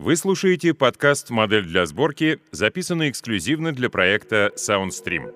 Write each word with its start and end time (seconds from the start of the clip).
Вы 0.00 0.16
слушаете 0.16 0.72
подкаст 0.72 1.28
«Модель 1.28 1.66
для 1.66 1.84
сборки», 1.84 2.40
записанный 2.52 3.10
эксклюзивно 3.10 3.72
для 3.72 3.90
проекта 3.90 4.50
SoundStream. 4.56 5.30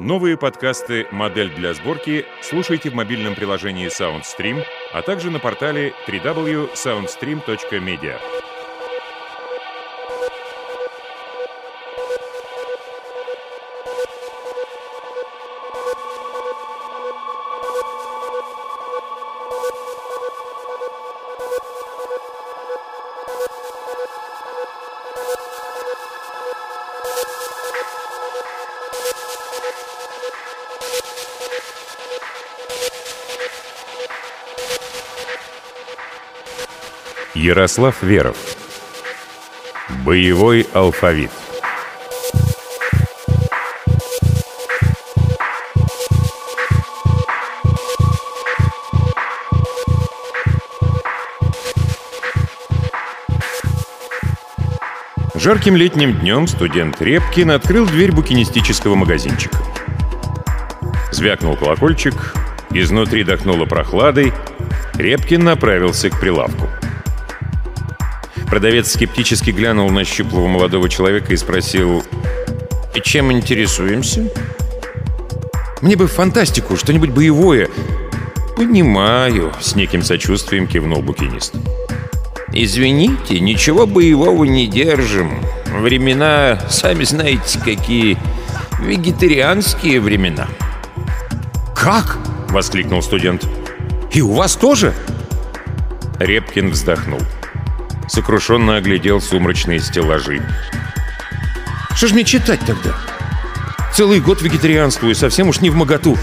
Новые 0.00 0.38
подкасты 0.38 1.06
«Модель 1.12 1.54
для 1.54 1.74
сборки» 1.74 2.24
слушайте 2.40 2.88
в 2.88 2.94
мобильном 2.94 3.34
приложении 3.34 3.88
SoundStream, 3.88 4.64
а 4.94 5.02
также 5.02 5.30
на 5.30 5.38
портале 5.38 5.92
www.soundstream.media. 6.06 8.37
Ярослав 37.48 38.02
Веров 38.02 38.36
Боевой 40.04 40.66
алфавит 40.74 41.30
Жарким 55.34 55.74
летним 55.74 56.18
днем 56.18 56.46
студент 56.46 57.00
Репкин 57.00 57.52
открыл 57.52 57.86
дверь 57.86 58.12
букинистического 58.12 58.94
магазинчика. 58.94 59.56
Звякнул 61.12 61.56
колокольчик, 61.56 62.34
изнутри 62.72 63.24
дохнуло 63.24 63.64
прохладой, 63.64 64.34
Репкин 64.96 65.44
направился 65.44 66.10
к 66.10 66.20
прилавку. 66.20 66.68
Продавец 68.48 68.92
скептически 68.92 69.50
глянул 69.50 69.90
на 69.90 70.04
щуплого 70.04 70.46
молодого 70.46 70.88
человека 70.88 71.34
и 71.34 71.36
спросил 71.36 72.02
«И 72.94 73.00
чем 73.00 73.30
интересуемся?» 73.30 74.30
«Мне 75.82 75.96
бы 75.96 76.06
фантастику, 76.06 76.76
что-нибудь 76.76 77.10
боевое». 77.10 77.68
«Понимаю»,— 78.56 79.52
с 79.60 79.76
неким 79.76 80.02
сочувствием 80.02 80.66
кивнул 80.66 81.02
букинист. 81.02 81.54
«Извините, 82.52 83.38
ничего 83.38 83.86
боевого 83.86 84.44
не 84.44 84.66
держим. 84.66 85.30
Времена, 85.66 86.58
сами 86.70 87.04
знаете, 87.04 87.60
какие 87.62 88.16
вегетарианские 88.80 90.00
времена». 90.00 90.48
«Как?»— 91.76 92.18
воскликнул 92.48 93.02
студент. 93.02 93.46
«И 94.10 94.22
у 94.22 94.32
вас 94.32 94.56
тоже?» 94.56 94.94
Репкин 96.18 96.70
вздохнул 96.70 97.20
сокрушенно 98.08 98.76
оглядел 98.76 99.20
сумрачные 99.20 99.80
стеллажи. 99.80 100.42
«Что 101.94 102.08
ж 102.08 102.12
мне 102.12 102.24
читать 102.24 102.60
тогда? 102.66 102.96
Целый 103.94 104.20
год 104.20 104.42
вегетарианствую, 104.42 105.14
совсем 105.14 105.48
уж 105.48 105.60
не 105.60 105.70
в 105.70 105.74
моготу». 105.74 106.16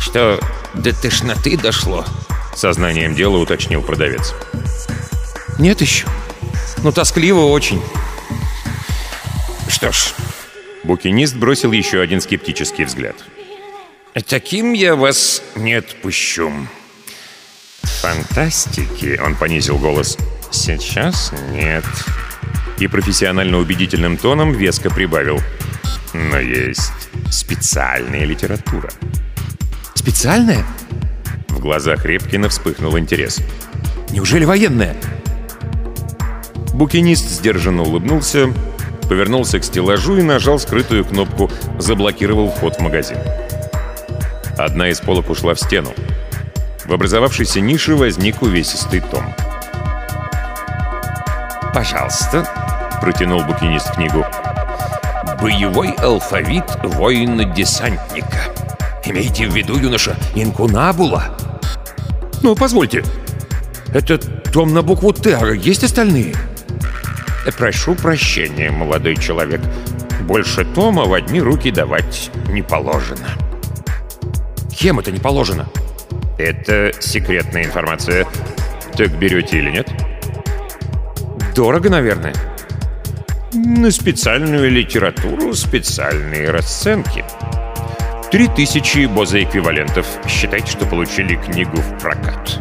«Что, 0.00 0.38
до 0.74 0.92
тошноты 0.92 1.56
дошло?» 1.56 2.04
Сознанием 2.54 3.14
дела 3.14 3.38
уточнил 3.38 3.82
продавец. 3.82 4.34
«Нет 5.58 5.80
еще. 5.80 6.06
Но 6.82 6.92
тоскливо 6.92 7.40
очень». 7.46 7.82
«Что 9.68 9.92
ж...» 9.92 10.14
Букинист 10.84 11.34
бросил 11.36 11.72
еще 11.72 12.00
один 12.00 12.20
скептический 12.20 12.84
взгляд. 12.84 13.16
«Таким 14.28 14.74
я 14.74 14.94
вас 14.94 15.42
не 15.56 15.74
отпущу». 15.74 16.52
«Фантастики!»— 17.82 19.18
он 19.24 19.34
понизил 19.34 19.78
голос. 19.78 20.18
«Сейчас 20.54 21.32
нет». 21.50 21.84
И 22.78 22.86
профессионально 22.86 23.58
убедительным 23.58 24.16
тоном 24.16 24.52
веско 24.52 24.88
прибавил. 24.88 25.40
«Но 26.14 26.38
есть 26.38 26.92
специальная 27.28 28.24
литература». 28.24 28.88
«Специальная?» 29.94 30.64
В 31.48 31.58
глазах 31.58 32.06
Репкина 32.06 32.48
вспыхнул 32.48 32.96
интерес. 32.96 33.40
«Неужели 34.10 34.44
военная?» 34.44 34.94
Букинист 36.72 37.28
сдержанно 37.28 37.82
улыбнулся, 37.82 38.48
повернулся 39.08 39.58
к 39.58 39.64
стеллажу 39.64 40.18
и 40.18 40.22
нажал 40.22 40.60
скрытую 40.60 41.04
кнопку 41.04 41.50
«Заблокировал 41.78 42.50
вход 42.50 42.76
в 42.76 42.80
магазин». 42.80 43.18
Одна 44.56 44.88
из 44.88 45.00
полок 45.00 45.30
ушла 45.30 45.54
в 45.54 45.60
стену. 45.60 45.92
В 46.84 46.92
образовавшейся 46.92 47.60
нише 47.60 47.96
возник 47.96 48.40
увесистый 48.40 49.00
том. 49.00 49.34
«Пожалуйста»,— 51.74 52.46
протянул 53.00 53.42
букинист 53.42 53.94
книгу. 53.94 54.24
«Боевой 55.42 55.90
алфавит 55.98 56.64
воина-десантника. 56.84 58.54
Имейте 59.04 59.48
в 59.48 59.56
виду, 59.56 59.76
юноша, 59.76 60.16
инкунабула». 60.36 61.36
«Ну, 62.42 62.54
позвольте, 62.54 63.02
это 63.92 64.18
том 64.18 64.72
на 64.72 64.82
букву 64.82 65.12
«Т», 65.12 65.34
а 65.34 65.46
есть 65.48 65.82
остальные?» 65.82 66.36
«Прошу 67.58 67.96
прощения, 67.96 68.70
молодой 68.70 69.16
человек. 69.16 69.60
Больше 70.20 70.64
тома 70.64 71.04
в 71.06 71.12
одни 71.12 71.40
руки 71.40 71.72
давать 71.72 72.30
не 72.50 72.62
положено». 72.62 73.26
«Кем 74.70 75.00
это 75.00 75.10
не 75.10 75.18
положено?» 75.18 75.66
«Это 76.38 76.92
секретная 77.00 77.64
информация. 77.64 78.26
Так 78.96 79.10
берете 79.18 79.58
или 79.58 79.70
нет?» 79.70 79.90
Дорого, 81.54 81.88
наверное. 81.88 82.34
На 83.52 83.92
специальную 83.92 84.68
литературу 84.72 85.54
специальные 85.54 86.50
расценки. 86.50 87.24
Три 88.32 88.48
тысячи 88.48 89.06
боза-эквивалентов. 89.06 90.04
Считайте, 90.26 90.72
что 90.72 90.84
получили 90.84 91.36
книгу 91.36 91.76
в 91.76 91.98
прокат. 92.00 92.58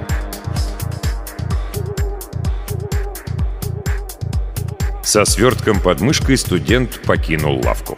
Со 5.04 5.26
свертком 5.26 5.80
под 5.80 6.00
мышкой 6.00 6.38
студент 6.38 7.02
покинул 7.02 7.66
лавку. 7.66 7.98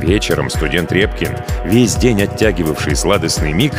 Вечером 0.00 0.48
студент 0.48 0.90
Репкин, 0.92 1.36
весь 1.66 1.96
день 1.96 2.22
оттягивавший 2.22 2.96
сладостный 2.96 3.52
миг, 3.52 3.74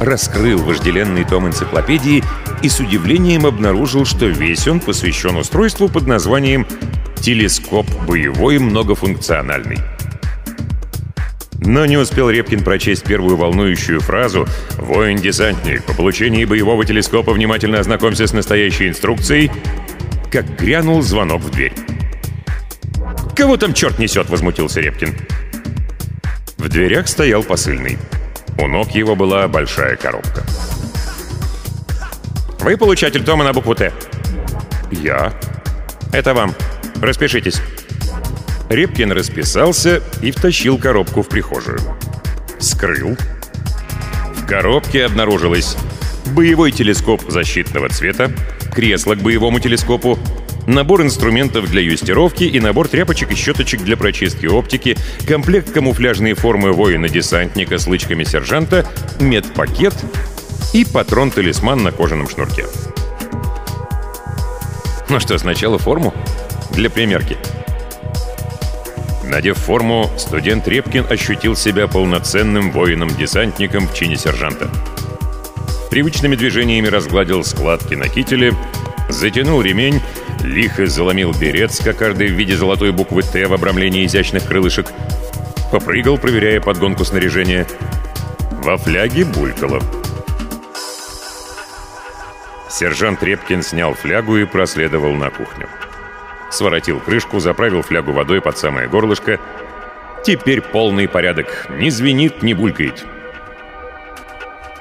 раскрыл 0.00 0.58
вожделенный 0.58 1.24
том 1.24 1.46
энциклопедии 1.46 2.22
и 2.62 2.68
с 2.68 2.80
удивлением 2.80 3.46
обнаружил, 3.46 4.04
что 4.04 4.26
весь 4.26 4.66
он 4.68 4.80
посвящен 4.80 5.36
устройству 5.36 5.88
под 5.88 6.06
названием 6.06 6.66
«Телескоп 7.20 7.86
боевой 8.06 8.58
многофункциональный». 8.58 9.78
Но 11.66 11.86
не 11.86 11.96
успел 11.96 12.28
Репкин 12.28 12.62
прочесть 12.62 13.04
первую 13.04 13.36
волнующую 13.36 14.00
фразу 14.00 14.46
«Воин-десантник, 14.76 15.84
по 15.84 15.94
получении 15.94 16.44
боевого 16.44 16.84
телескопа 16.84 17.32
внимательно 17.32 17.78
ознакомься 17.78 18.26
с 18.26 18.32
настоящей 18.32 18.88
инструкцией», 18.88 19.50
как 20.30 20.58
грянул 20.58 21.00
звонок 21.00 21.42
в 21.42 21.50
дверь. 21.50 21.72
«Кого 23.34 23.56
там 23.56 23.72
черт 23.72 23.98
несет?»— 23.98 24.28
возмутился 24.30 24.80
Репкин. 24.80 25.14
В 26.58 26.68
дверях 26.68 27.08
стоял 27.08 27.42
посыльный. 27.42 27.98
У 28.58 28.66
ног 28.66 28.90
его 28.90 29.16
была 29.16 29.48
большая 29.48 29.96
коробка. 29.96 30.42
«Вы 32.60 32.76
получатель 32.76 33.24
тома 33.24 33.44
на 33.44 33.52
букву 33.52 33.74
«Т». 33.74 33.92
«Я». 34.90 35.32
«Это 36.12 36.34
вам. 36.34 36.54
Распишитесь». 37.02 37.60
Репкин 38.70 39.12
расписался 39.12 40.02
и 40.22 40.30
втащил 40.30 40.78
коробку 40.78 41.22
в 41.22 41.28
прихожую. 41.28 41.78
Скрыл. 42.58 43.16
В 44.34 44.46
коробке 44.46 45.04
обнаружилось 45.04 45.76
боевой 46.26 46.72
телескоп 46.72 47.22
защитного 47.28 47.88
цвета, 47.88 48.32
кресло 48.74 49.14
к 49.14 49.22
боевому 49.22 49.60
телескопу, 49.60 50.18
набор 50.66 51.02
инструментов 51.02 51.70
для 51.70 51.80
юстировки 51.80 52.44
и 52.44 52.60
набор 52.60 52.88
тряпочек 52.88 53.32
и 53.32 53.34
щеточек 53.34 53.82
для 53.82 53.96
прочистки 53.96 54.46
оптики, 54.46 54.96
комплект 55.26 55.72
камуфляжной 55.72 56.34
формы 56.34 56.72
воина-десантника 56.72 57.78
с 57.78 57.86
лычками 57.86 58.24
сержанта, 58.24 58.86
медпакет 59.20 59.94
и 60.72 60.84
патрон-талисман 60.84 61.82
на 61.82 61.92
кожаном 61.92 62.28
шнурке. 62.28 62.66
Ну 65.08 65.20
что, 65.20 65.38
сначала 65.38 65.78
форму? 65.78 66.14
Для 66.70 66.90
примерки. 66.90 67.36
Надев 69.24 69.58
форму, 69.58 70.10
студент 70.18 70.68
Репкин 70.68 71.06
ощутил 71.08 71.56
себя 71.56 71.88
полноценным 71.88 72.70
воином-десантником 72.70 73.88
в 73.88 73.94
чине 73.94 74.16
сержанта. 74.16 74.70
Привычными 75.90 76.36
движениями 76.36 76.88
разгладил 76.88 77.44
складки 77.44 77.94
на 77.94 78.08
кителе, 78.08 78.52
затянул 79.08 79.62
ремень, 79.62 80.00
лихо 80.42 80.86
заломил 80.86 81.32
берет 81.32 81.72
с 81.72 81.80
кокардой 81.80 82.28
в 82.28 82.32
виде 82.32 82.56
золотой 82.56 82.92
буквы 82.92 83.22
«Т» 83.22 83.46
в 83.46 83.52
обрамлении 83.52 84.06
изящных 84.06 84.46
крылышек, 84.46 84.92
попрыгал, 85.70 86.18
проверяя 86.18 86.60
подгонку 86.60 87.04
снаряжения. 87.04 87.66
Во 88.62 88.76
фляге 88.76 89.24
булькало. 89.24 89.80
Сержант 92.70 93.22
Репкин 93.22 93.62
снял 93.62 93.94
флягу 93.94 94.36
и 94.38 94.44
проследовал 94.44 95.12
на 95.12 95.30
кухню. 95.30 95.68
Своротил 96.50 96.98
крышку, 97.00 97.38
заправил 97.38 97.82
флягу 97.82 98.12
водой 98.12 98.40
под 98.40 98.58
самое 98.58 98.88
горлышко. 98.88 99.38
Теперь 100.24 100.60
полный 100.60 101.06
порядок. 101.06 101.66
Не 101.70 101.90
звенит, 101.90 102.42
не 102.42 102.54
булькает. 102.54 103.04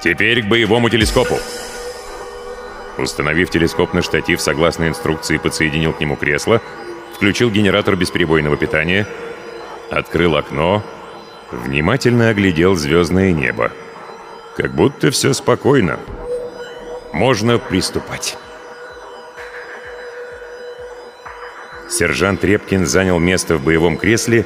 Теперь 0.02 0.44
к 0.44 0.48
боевому 0.48 0.90
телескопу. 0.90 1.40
Установив 2.98 3.50
телескоп 3.50 3.94
на 3.94 4.02
штатив, 4.02 4.42
согласно 4.42 4.88
инструкции, 4.88 5.38
подсоединил 5.38 5.94
к 5.94 6.00
нему 6.00 6.16
кресло, 6.16 6.62
включил 7.16 7.50
генератор 7.50 7.96
бесперебойного 7.96 8.56
питания, 8.58 9.08
открыл 9.90 10.36
окно, 10.36 10.84
внимательно 11.52 12.30
оглядел 12.30 12.76
звездное 12.76 13.32
небо. 13.32 13.72
Как 14.56 14.74
будто 14.76 15.10
все 15.10 15.34
спокойно. 15.34 16.00
Можно 17.12 17.58
приступать. 17.58 18.38
Сержант 21.90 22.44
Репкин 22.44 22.86
занял 22.86 23.20
место 23.20 23.58
в 23.58 23.64
боевом 23.64 23.98
кресле 23.98 24.46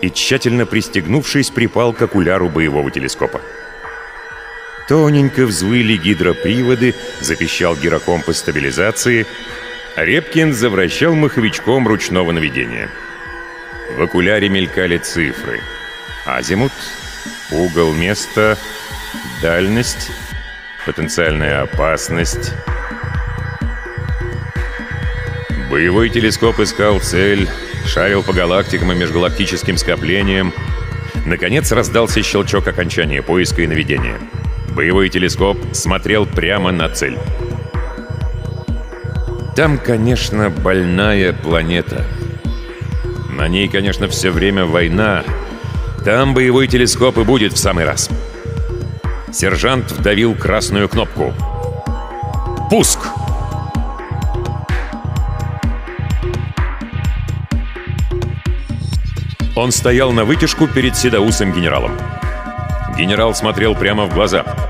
и, 0.00 0.10
тщательно 0.10 0.66
пристегнувшись, 0.66 1.50
припал 1.50 1.92
к 1.92 2.02
окуляру 2.02 2.48
боевого 2.48 2.90
телескопа. 2.90 3.40
Тоненько 4.88 5.44
взвыли 5.44 5.98
гидроприводы, 5.98 6.94
запищал 7.20 7.76
гирокомпас 7.76 8.38
стабилизации, 8.38 9.26
а 9.94 10.04
Репкин 10.04 10.54
завращал 10.54 11.14
маховичком 11.14 11.86
ручного 11.86 12.32
наведения. 12.32 12.88
В 13.96 14.02
окуляре 14.02 14.48
мелькали 14.48 14.96
цифры. 14.96 15.60
Азимут, 16.24 16.72
угол 17.50 17.92
места, 17.92 18.56
дальность, 19.42 20.10
потенциальная 20.86 21.62
опасность. 21.62 22.52
Боевой 25.70 26.08
телескоп 26.08 26.60
искал 26.60 26.98
цель, 27.00 27.46
шарил 27.84 28.22
по 28.22 28.32
галактикам 28.32 28.92
и 28.92 28.94
межгалактическим 28.94 29.76
скоплениям. 29.76 30.54
Наконец 31.26 31.72
раздался 31.72 32.22
щелчок 32.22 32.66
окончания 32.68 33.20
поиска 33.20 33.60
и 33.60 33.66
наведения. 33.66 34.18
Боевой 34.78 35.08
телескоп 35.08 35.58
смотрел 35.72 36.24
прямо 36.24 36.70
на 36.70 36.88
цель. 36.88 37.18
Там, 39.56 39.76
конечно, 39.76 40.50
больная 40.50 41.32
планета. 41.32 42.06
На 43.28 43.48
ней, 43.48 43.66
конечно, 43.66 44.06
все 44.06 44.30
время 44.30 44.66
война. 44.66 45.24
Там 46.04 46.32
боевой 46.32 46.68
телескоп 46.68 47.18
и 47.18 47.24
будет 47.24 47.54
в 47.54 47.58
самый 47.58 47.84
раз. 47.84 48.08
Сержант 49.32 49.90
вдавил 49.90 50.36
красную 50.36 50.88
кнопку. 50.88 51.34
«Пуск!» 52.70 53.00
Он 59.56 59.72
стоял 59.72 60.12
на 60.12 60.24
вытяжку 60.24 60.68
перед 60.68 60.96
седоусым 60.96 61.52
генералом. 61.52 61.98
Генерал 62.96 63.34
смотрел 63.34 63.74
прямо 63.74 64.04
в 64.04 64.14
глаза 64.14 64.67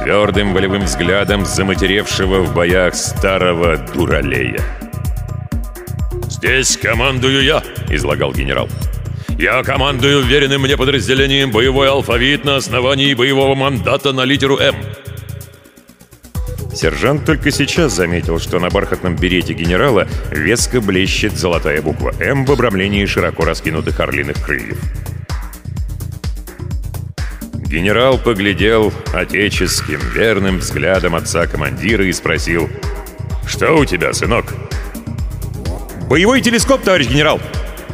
твердым 0.00 0.54
волевым 0.54 0.84
взглядом 0.84 1.44
заматеревшего 1.44 2.40
в 2.40 2.54
боях 2.54 2.94
старого 2.94 3.76
дуралея. 3.76 4.60
«Здесь 6.28 6.76
командую 6.78 7.44
я»,— 7.44 7.62
излагал 7.90 8.32
генерал. 8.32 8.68
«Я 9.38 9.62
командую 9.62 10.22
веренным 10.22 10.62
мне 10.62 10.76
подразделением 10.76 11.50
боевой 11.50 11.90
алфавит 11.90 12.44
на 12.44 12.56
основании 12.56 13.12
боевого 13.14 13.54
мандата 13.54 14.12
на 14.12 14.24
литеру 14.24 14.58
«М». 14.58 14.74
Сержант 16.74 17.26
только 17.26 17.50
сейчас 17.50 17.92
заметил, 17.92 18.38
что 18.38 18.58
на 18.58 18.70
бархатном 18.70 19.16
берете 19.16 19.52
генерала 19.52 20.06
веско 20.30 20.80
блещет 20.80 21.32
золотая 21.32 21.82
буква 21.82 22.14
«М» 22.20 22.46
в 22.46 22.52
обрамлении 22.52 23.04
широко 23.04 23.44
раскинутых 23.44 24.00
орлиных 24.00 24.42
крыльев. 24.42 24.78
Генерал 27.70 28.18
поглядел 28.18 28.92
отеческим, 29.12 30.00
верным 30.12 30.58
взглядом 30.58 31.14
отца-командира 31.14 32.04
и 32.04 32.12
спросил 32.12 32.68
«Что 33.46 33.76
у 33.76 33.84
тебя, 33.84 34.12
сынок?» 34.12 34.52
«Боевой 36.08 36.40
телескоп, 36.40 36.82
товарищ 36.82 37.06
генерал!» 37.06 37.40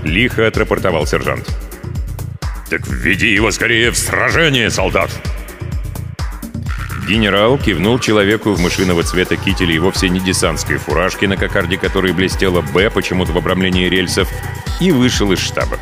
Лихо 0.02 0.46
отрапортовал 0.46 1.06
сержант. 1.06 1.54
«Так 2.70 2.88
введи 2.88 3.34
его 3.34 3.50
скорее 3.50 3.90
в 3.90 3.98
сражение, 3.98 4.70
солдат!» 4.70 5.10
Генерал 7.06 7.58
кивнул 7.58 7.98
человеку 7.98 8.54
в 8.54 8.60
мышиного 8.60 9.02
цвета 9.02 9.36
кителя 9.36 9.74
и 9.74 9.78
вовсе 9.78 10.08
не 10.08 10.20
десантской 10.20 10.78
фуражке, 10.78 11.28
на 11.28 11.36
кокарде 11.36 11.76
которой 11.76 12.14
блестела 12.14 12.62
«Б» 12.62 12.88
почему-то 12.88 13.32
в 13.32 13.36
обрамлении 13.36 13.90
рельсов, 13.90 14.26
и 14.80 14.90
вышел 14.90 15.32
из 15.32 15.38
штаба. 15.38 15.78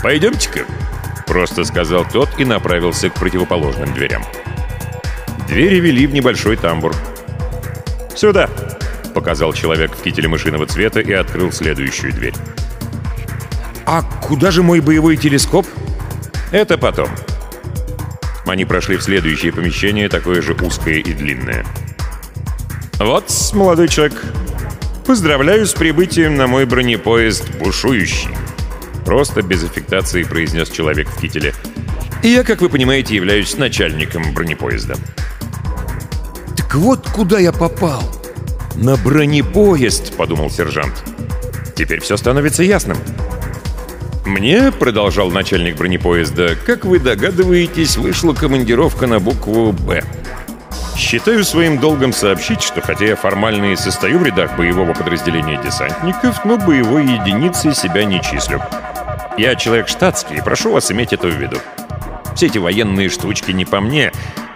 «Пойдемте-ка», 0.00 0.64
Просто 1.26 1.64
сказал 1.64 2.04
тот 2.04 2.28
и 2.38 2.44
направился 2.44 3.10
к 3.10 3.14
противоположным 3.14 3.92
дверям. 3.92 4.24
Двери 5.48 5.80
вели 5.80 6.06
в 6.06 6.12
небольшой 6.12 6.56
тамбур. 6.56 6.94
«Сюда!»— 8.14 8.48
показал 9.14 9.52
человек 9.52 9.92
в 9.92 10.02
кителе 10.02 10.28
мышиного 10.28 10.66
цвета 10.66 11.00
и 11.00 11.12
открыл 11.12 11.52
следующую 11.52 12.12
дверь. 12.12 12.34
«А 13.84 14.02
куда 14.02 14.50
же 14.50 14.62
мой 14.62 14.80
боевой 14.80 15.16
телескоп?» 15.16 15.66
«Это 16.50 16.78
потом». 16.78 17.08
Они 18.46 18.64
прошли 18.64 18.96
в 18.96 19.02
следующее 19.02 19.52
помещение, 19.52 20.08
такое 20.08 20.40
же 20.40 20.54
узкое 20.54 20.96
и 20.96 21.12
длинное. 21.12 21.64
«Вот, 22.98 23.30
молодой 23.52 23.88
человек, 23.88 24.24
поздравляю 25.04 25.66
с 25.66 25.74
прибытием 25.74 26.36
на 26.36 26.46
мой 26.46 26.64
бронепоезд 26.64 27.50
«Бушующий». 27.58 28.30
Просто 29.06 29.40
без 29.40 29.62
аффектации 29.62 30.24
произнес 30.24 30.68
человек 30.68 31.08
в 31.08 31.20
кителе. 31.20 31.54
И 32.24 32.28
я, 32.28 32.42
как 32.42 32.60
вы 32.60 32.68
понимаете, 32.68 33.14
являюсь 33.14 33.56
начальником 33.56 34.34
бронепоезда. 34.34 34.96
«Так 36.56 36.74
вот 36.74 37.08
куда 37.10 37.38
я 37.38 37.52
попал!» 37.52 38.02
«На 38.74 38.96
бронепоезд!»— 38.96 40.16
подумал 40.16 40.50
сержант. 40.50 41.04
«Теперь 41.76 42.00
все 42.00 42.16
становится 42.16 42.64
ясным». 42.64 42.98
«Мне,— 44.24 44.72
продолжал 44.78 45.30
начальник 45.30 45.76
бронепоезда,— 45.76 46.56
как 46.66 46.84
вы 46.84 46.98
догадываетесь, 46.98 47.96
вышла 47.96 48.34
командировка 48.34 49.06
на 49.06 49.20
букву 49.20 49.70
«Б». 49.70 50.02
Считаю 50.96 51.44
своим 51.44 51.78
долгом 51.78 52.12
сообщить, 52.12 52.62
что 52.62 52.80
хотя 52.80 53.04
я 53.04 53.16
формально 53.16 53.66
и 53.66 53.76
состою 53.76 54.18
в 54.18 54.24
рядах 54.24 54.56
боевого 54.56 54.94
подразделения 54.94 55.60
десантников, 55.62 56.44
но 56.44 56.56
боевой 56.56 57.04
единицей 57.04 57.72
себя 57.72 58.04
не 58.04 58.20
числю. 58.20 58.60
Я 59.38 59.54
человек 59.54 59.88
штатский, 59.88 60.36
и 60.36 60.40
прошу 60.40 60.72
вас 60.72 60.90
иметь 60.90 61.12
это 61.12 61.28
в 61.28 61.34
виду. 61.34 61.58
Все 62.34 62.46
эти 62.46 62.58
военные 62.58 63.10
штучки 63.10 63.50
не 63.50 63.64
по 63.66 63.80
мне. 63.80 64.12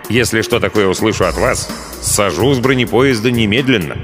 Если 0.09 0.41
что 0.43 0.59
такое 0.59 0.87
услышу 0.87 1.25
от 1.27 1.37
вас, 1.37 1.71
сажу 2.01 2.53
с 2.55 2.59
бронепоезда 2.59 3.31
немедленно. 3.31 3.97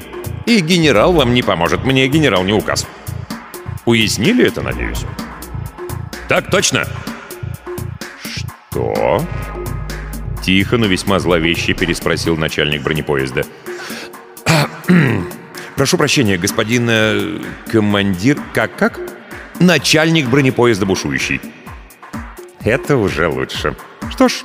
И 0.45 0.61
генерал 0.61 1.13
вам 1.13 1.35
не 1.35 1.43
поможет, 1.43 1.85
мне 1.85 2.07
генерал 2.09 2.45
не 2.45 2.53
указ. 2.53 2.87
Уяснили 3.87 4.47
это, 4.47 4.61
надеюсь? 4.63 5.05
Так 6.29 6.51
точно. 6.51 6.87
Что? 8.71 9.25
Тихо, 10.43 10.77
но 10.77 10.87
весьма 10.87 11.19
зловеще 11.21 11.73
переспросил 11.73 12.37
начальник 12.37 12.83
бронепоезда. 12.83 13.45
«Прошу 15.77 15.99
прощения, 15.99 16.37
господин... 16.37 16.87
Э, 16.89 17.41
командир... 17.71 18.39
Как-как?» 18.55 19.16
Начальник 19.61 20.29
бронепоезда 20.29 20.87
бушующий. 20.87 21.41
Это 22.65 22.97
уже 22.97 23.29
лучше. 23.29 23.77
Что 24.11 24.29
ж, 24.29 24.45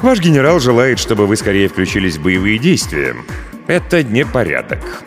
ваш 0.00 0.20
генерал 0.20 0.60
желает, 0.60 0.98
чтобы 0.98 1.26
вы 1.26 1.36
скорее 1.36 1.68
включились 1.68 2.16
в 2.16 2.22
боевые 2.22 2.58
действия. 2.58 3.14
Это 3.66 4.02
не 4.02 4.24
порядок. 4.24 5.02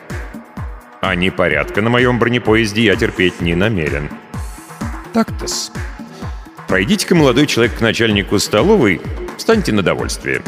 А 1.01 1.13
непорядка 1.15 1.81
на 1.81 1.89
моем 1.89 2.19
бронепоезде 2.19 2.83
я 2.83 2.95
терпеть 2.95 3.41
не 3.41 3.53
намерен. 3.53 4.09
Так-то-с. 5.13 5.71
Пройдите-ка, 6.67 7.15
молодой 7.15 7.45
человек, 7.45 7.77
к 7.77 7.81
начальнику 7.81 8.39
столовой, 8.39 9.01
встаньте 9.37 9.71
на 9.71 9.83
довольствие. 9.83 10.41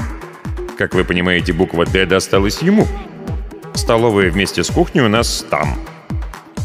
Как 0.78 0.96
вы 0.96 1.04
понимаете, 1.04 1.54
буква 1.54 1.86
«Д» 1.86 2.06
досталась 2.06 2.62
ему. 2.62 2.88
Столовая 3.76 4.32
вместе 4.32 4.64
с 4.64 4.70
кухней 4.70 5.04
у 5.04 5.10
нас 5.10 5.46
там— 5.50 5.78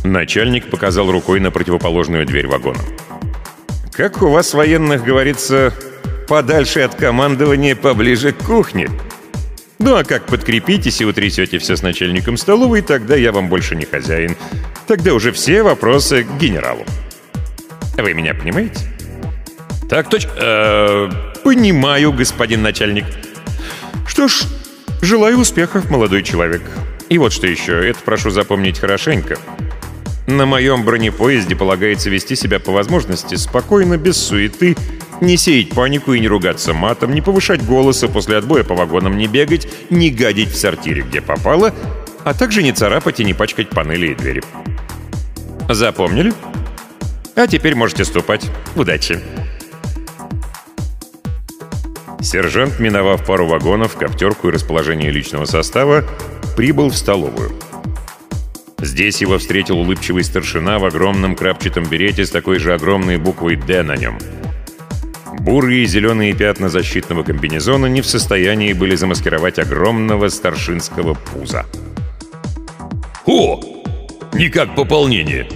Начальник 0.04 0.68
показал 0.70 1.10
рукой 1.10 1.40
на 1.40 1.50
противоположную 1.50 2.26
дверь 2.26 2.46
вагона. 2.46 2.80
«Как 3.92 4.22
у 4.22 4.28
вас, 4.28 4.54
военных, 4.54 5.04
говорится, 5.04 5.72
подальше 6.28 6.80
от 6.80 6.94
командования, 6.94 7.76
поближе 7.76 8.32
к 8.32 8.38
кухне. 8.38 8.88
Ну 9.78 9.96
а 9.96 10.04
как 10.04 10.26
подкрепитесь 10.26 11.00
и 11.00 11.04
утрясете 11.04 11.58
все 11.58 11.76
с 11.76 11.82
начальником 11.82 12.36
столовой, 12.36 12.82
тогда 12.82 13.16
я 13.16 13.32
вам 13.32 13.48
больше 13.48 13.76
не 13.76 13.84
хозяин. 13.84 14.36
Тогда 14.86 15.12
уже 15.12 15.32
все 15.32 15.62
вопросы 15.62 16.24
к 16.24 16.38
генералу. 16.38 16.84
Вы 17.96 18.14
меня 18.14 18.32
понимаете? 18.32 18.80
Так 19.90 20.08
точно. 20.08 20.30
Э, 20.36 21.10
понимаю, 21.44 22.12
господин 22.12 22.62
начальник. 22.62 23.04
Что 24.06 24.28
ж, 24.28 24.44
желаю 25.02 25.38
успехов, 25.38 25.90
молодой 25.90 26.22
человек. 26.22 26.62
И 27.08 27.18
вот 27.18 27.32
что 27.32 27.46
еще, 27.46 27.86
это 27.86 27.98
прошу 28.04 28.30
запомнить 28.30 28.78
хорошенько. 28.78 29.36
На 30.26 30.46
моем 30.46 30.84
бронепоезде 30.84 31.56
полагается 31.56 32.08
вести 32.08 32.36
себя 32.36 32.60
по 32.60 32.72
возможности 32.72 33.34
спокойно, 33.34 33.96
без 33.96 34.16
суеты, 34.16 34.76
не 35.20 35.36
сеять 35.36 35.70
панику 35.70 36.12
и 36.12 36.20
не 36.20 36.28
ругаться 36.28 36.72
матом, 36.72 37.14
не 37.14 37.20
повышать 37.20 37.64
голоса 37.64 38.08
после 38.08 38.36
отбоя 38.36 38.64
по 38.64 38.74
вагонам, 38.74 39.16
не 39.16 39.26
бегать, 39.26 39.68
не 39.90 40.10
гадить 40.10 40.50
в 40.50 40.56
сортире, 40.56 41.02
где 41.02 41.20
попало, 41.20 41.74
а 42.24 42.34
также 42.34 42.62
не 42.62 42.72
царапать 42.72 43.20
и 43.20 43.24
не 43.24 43.34
пачкать 43.34 43.70
панели 43.70 44.08
и 44.08 44.14
двери. 44.14 44.42
Запомнили? 45.68 46.32
А 47.34 47.46
теперь 47.46 47.74
можете 47.74 48.04
ступать. 48.04 48.44
Удачи. 48.76 49.20
Сержант, 52.20 52.78
миновав 52.78 53.26
пару 53.26 53.46
вагонов, 53.46 53.96
коптерку 53.96 54.48
и 54.48 54.52
расположение 54.52 55.10
личного 55.10 55.44
состава, 55.44 56.04
прибыл 56.56 56.90
в 56.90 56.96
столовую. 56.96 57.52
Здесь 58.82 59.20
его 59.20 59.38
встретил 59.38 59.78
улыбчивый 59.78 60.24
старшина 60.24 60.80
в 60.80 60.84
огромном 60.84 61.36
крапчатом 61.36 61.84
берете 61.84 62.26
с 62.26 62.30
такой 62.30 62.58
же 62.58 62.74
огромной 62.74 63.16
буквой 63.16 63.54
«Д» 63.54 63.84
на 63.84 63.96
нем. 63.96 64.18
Бурые 65.38 65.84
и 65.84 65.86
зеленые 65.86 66.34
пятна 66.34 66.68
защитного 66.68 67.22
комбинезона 67.22 67.86
не 67.86 68.00
в 68.00 68.06
состоянии 68.06 68.72
были 68.72 68.96
замаскировать 68.96 69.60
огромного 69.60 70.28
старшинского 70.28 71.14
пуза. 71.14 71.64
«О! 73.24 73.60
Не 74.32 74.48
как 74.48 74.74
пополнение!» 74.74 75.46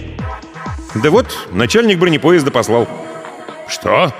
«Да 0.95 1.11
вот, 1.11 1.27
начальник 1.51 1.99
бронепоезда 1.99 2.49
послал». 2.49 2.87
«Что? 3.67 4.13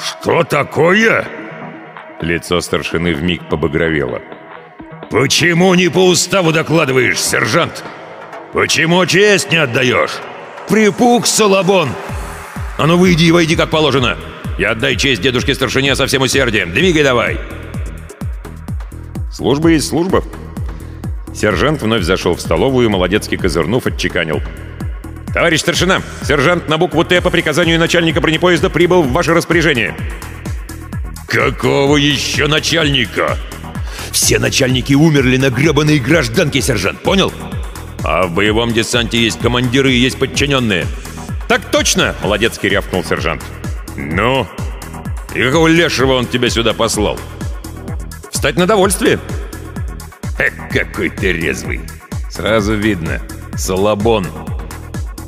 Что 0.00 0.44
такое?» 0.44 1.26
Лицо 2.20 2.60
старшины 2.60 3.14
вмиг 3.14 3.48
побагровело. 3.48 4.22
«Почему 5.10 5.74
не 5.74 5.88
по 5.88 6.06
уставу 6.06 6.52
докладываешь, 6.52 7.20
сержант? 7.20 7.82
Почему 8.52 9.06
честь 9.06 9.50
не 9.50 9.56
отдаешь? 9.56 10.10
Припух, 10.68 11.26
Салабон! 11.26 11.88
А 12.76 12.86
ну 12.86 12.98
выйди 12.98 13.24
и 13.24 13.32
войди 13.32 13.56
как 13.56 13.70
положено! 13.70 14.18
И 14.58 14.64
отдай 14.64 14.96
честь 14.96 15.22
дедушке 15.22 15.54
старшине 15.54 15.96
со 15.96 16.06
всем 16.06 16.22
усердием! 16.22 16.72
Двигай 16.72 17.02
давай!» 17.02 17.38
«Служба 19.32 19.70
есть 19.70 19.88
служба». 19.88 20.22
Сержант 21.34 21.80
вновь 21.80 22.02
зашел 22.02 22.34
в 22.34 22.40
столовую, 22.40 22.90
молодецкий 22.90 23.38
козырнув, 23.38 23.86
отчеканил. 23.86 24.42
«Товарищ 25.32 25.60
старшина, 25.60 26.02
сержант 26.22 26.68
на 26.68 26.76
букву 26.76 27.04
«Т» 27.04 27.22
по 27.22 27.30
приказанию 27.30 27.78
начальника 27.78 28.20
бронепоезда 28.20 28.68
прибыл 28.68 29.02
в 29.02 29.12
ваше 29.12 29.32
распоряжение». 29.32 29.96
«Какого 31.26 31.96
еще 31.96 32.46
начальника?» 32.46 33.38
«Все 34.10 34.38
начальники 34.38 34.92
умерли 34.92 35.38
на 35.38 35.48
гребаной 35.48 35.98
гражданке, 35.98 36.60
сержант, 36.60 37.00
понял?» 37.00 37.32
«А 38.04 38.26
в 38.26 38.34
боевом 38.34 38.72
десанте 38.72 39.22
есть 39.22 39.38
командиры 39.40 39.92
и 39.92 39.98
есть 39.98 40.18
подчиненные». 40.18 40.86
«Так 41.48 41.62
точно!»— 41.70 42.14
молодецкий 42.22 42.68
рявкнул 42.68 43.04
сержант. 43.04 43.42
«Ну? 43.96 44.46
И 45.34 45.42
какого 45.42 45.68
лешего 45.68 46.14
он 46.14 46.26
тебя 46.26 46.48
сюда 46.50 46.72
послал?» 46.72 47.18
«Встать 48.30 48.56
на 48.56 48.66
довольствие». 48.66 49.18
«Эх, 50.38 50.54
какой 50.72 51.10
ты 51.10 51.32
резвый! 51.32 51.82
Сразу 52.30 52.74
видно. 52.74 53.20
Салабон. 53.54 54.26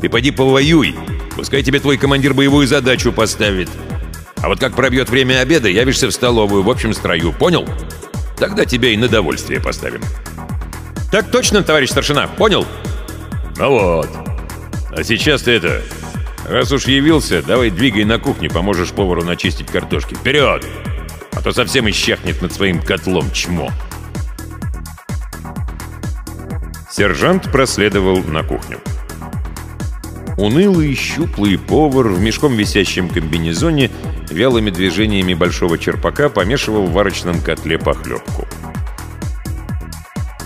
Ты 0.00 0.08
поди 0.08 0.30
повоюй. 0.30 0.94
Пускай 1.36 1.62
тебе 1.62 1.80
твой 1.80 1.98
командир 1.98 2.32
боевую 2.32 2.66
задачу 2.66 3.12
поставит. 3.12 3.68
А 4.36 4.48
вот 4.48 4.60
как 4.60 4.74
пробьет 4.74 5.10
время 5.10 5.40
обеда, 5.40 5.68
явишься 5.68 6.06
в 6.08 6.12
столовую 6.12 6.62
в 6.62 6.70
общем 6.70 6.94
строю, 6.94 7.32
понял? 7.32 7.68
Тогда 8.38 8.64
тебя 8.64 8.90
и 8.90 8.96
на 8.96 9.08
довольствие 9.08 9.60
поставим». 9.60 10.00
«Так 11.14 11.30
точно, 11.30 11.62
товарищ 11.62 11.90
старшина, 11.90 12.26
понял?» 12.26 12.66
«Ну 13.56 13.70
вот. 13.70 14.08
А 14.90 15.04
сейчас 15.04 15.42
ты 15.42 15.52
это... 15.52 15.80
Раз 16.48 16.72
уж 16.72 16.86
явился, 16.86 17.40
давай 17.40 17.70
двигай 17.70 18.02
на 18.02 18.18
кухню, 18.18 18.50
поможешь 18.50 18.90
повару 18.90 19.22
начистить 19.22 19.68
картошки. 19.68 20.14
Вперед! 20.14 20.66
А 21.30 21.40
то 21.40 21.52
совсем 21.52 21.88
исчахнет 21.88 22.42
над 22.42 22.52
своим 22.52 22.82
котлом 22.82 23.30
чмо». 23.30 23.70
Сержант 26.90 27.44
проследовал 27.52 28.24
на 28.24 28.42
кухню. 28.42 28.80
Унылый, 30.36 30.96
щуплый 30.96 31.58
повар 31.58 32.08
в 32.08 32.20
мешком 32.20 32.56
висящем 32.56 33.08
комбинезоне 33.08 33.92
вялыми 34.30 34.70
движениями 34.70 35.34
большого 35.34 35.78
черпака 35.78 36.28
помешивал 36.28 36.86
в 36.86 36.92
варочном 36.92 37.40
котле 37.40 37.78
похлебку. 37.78 38.48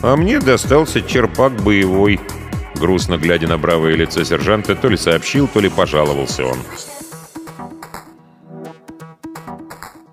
«А 0.01 0.17
мне 0.17 0.39
достался 0.39 1.03
черпак 1.03 1.53
боевой»,— 1.63 2.21
грустно 2.77 3.17
глядя 3.17 3.49
на 3.49 3.59
бравое 3.59 3.97
лицо 3.97 4.23
сержанта, 4.23 4.77
то 4.77 4.89
ли 4.89 4.97
сообщил, 4.97 5.49
то 5.49 5.59
ли 5.61 5.69
пожаловался 5.69 6.47
он. 6.47 6.59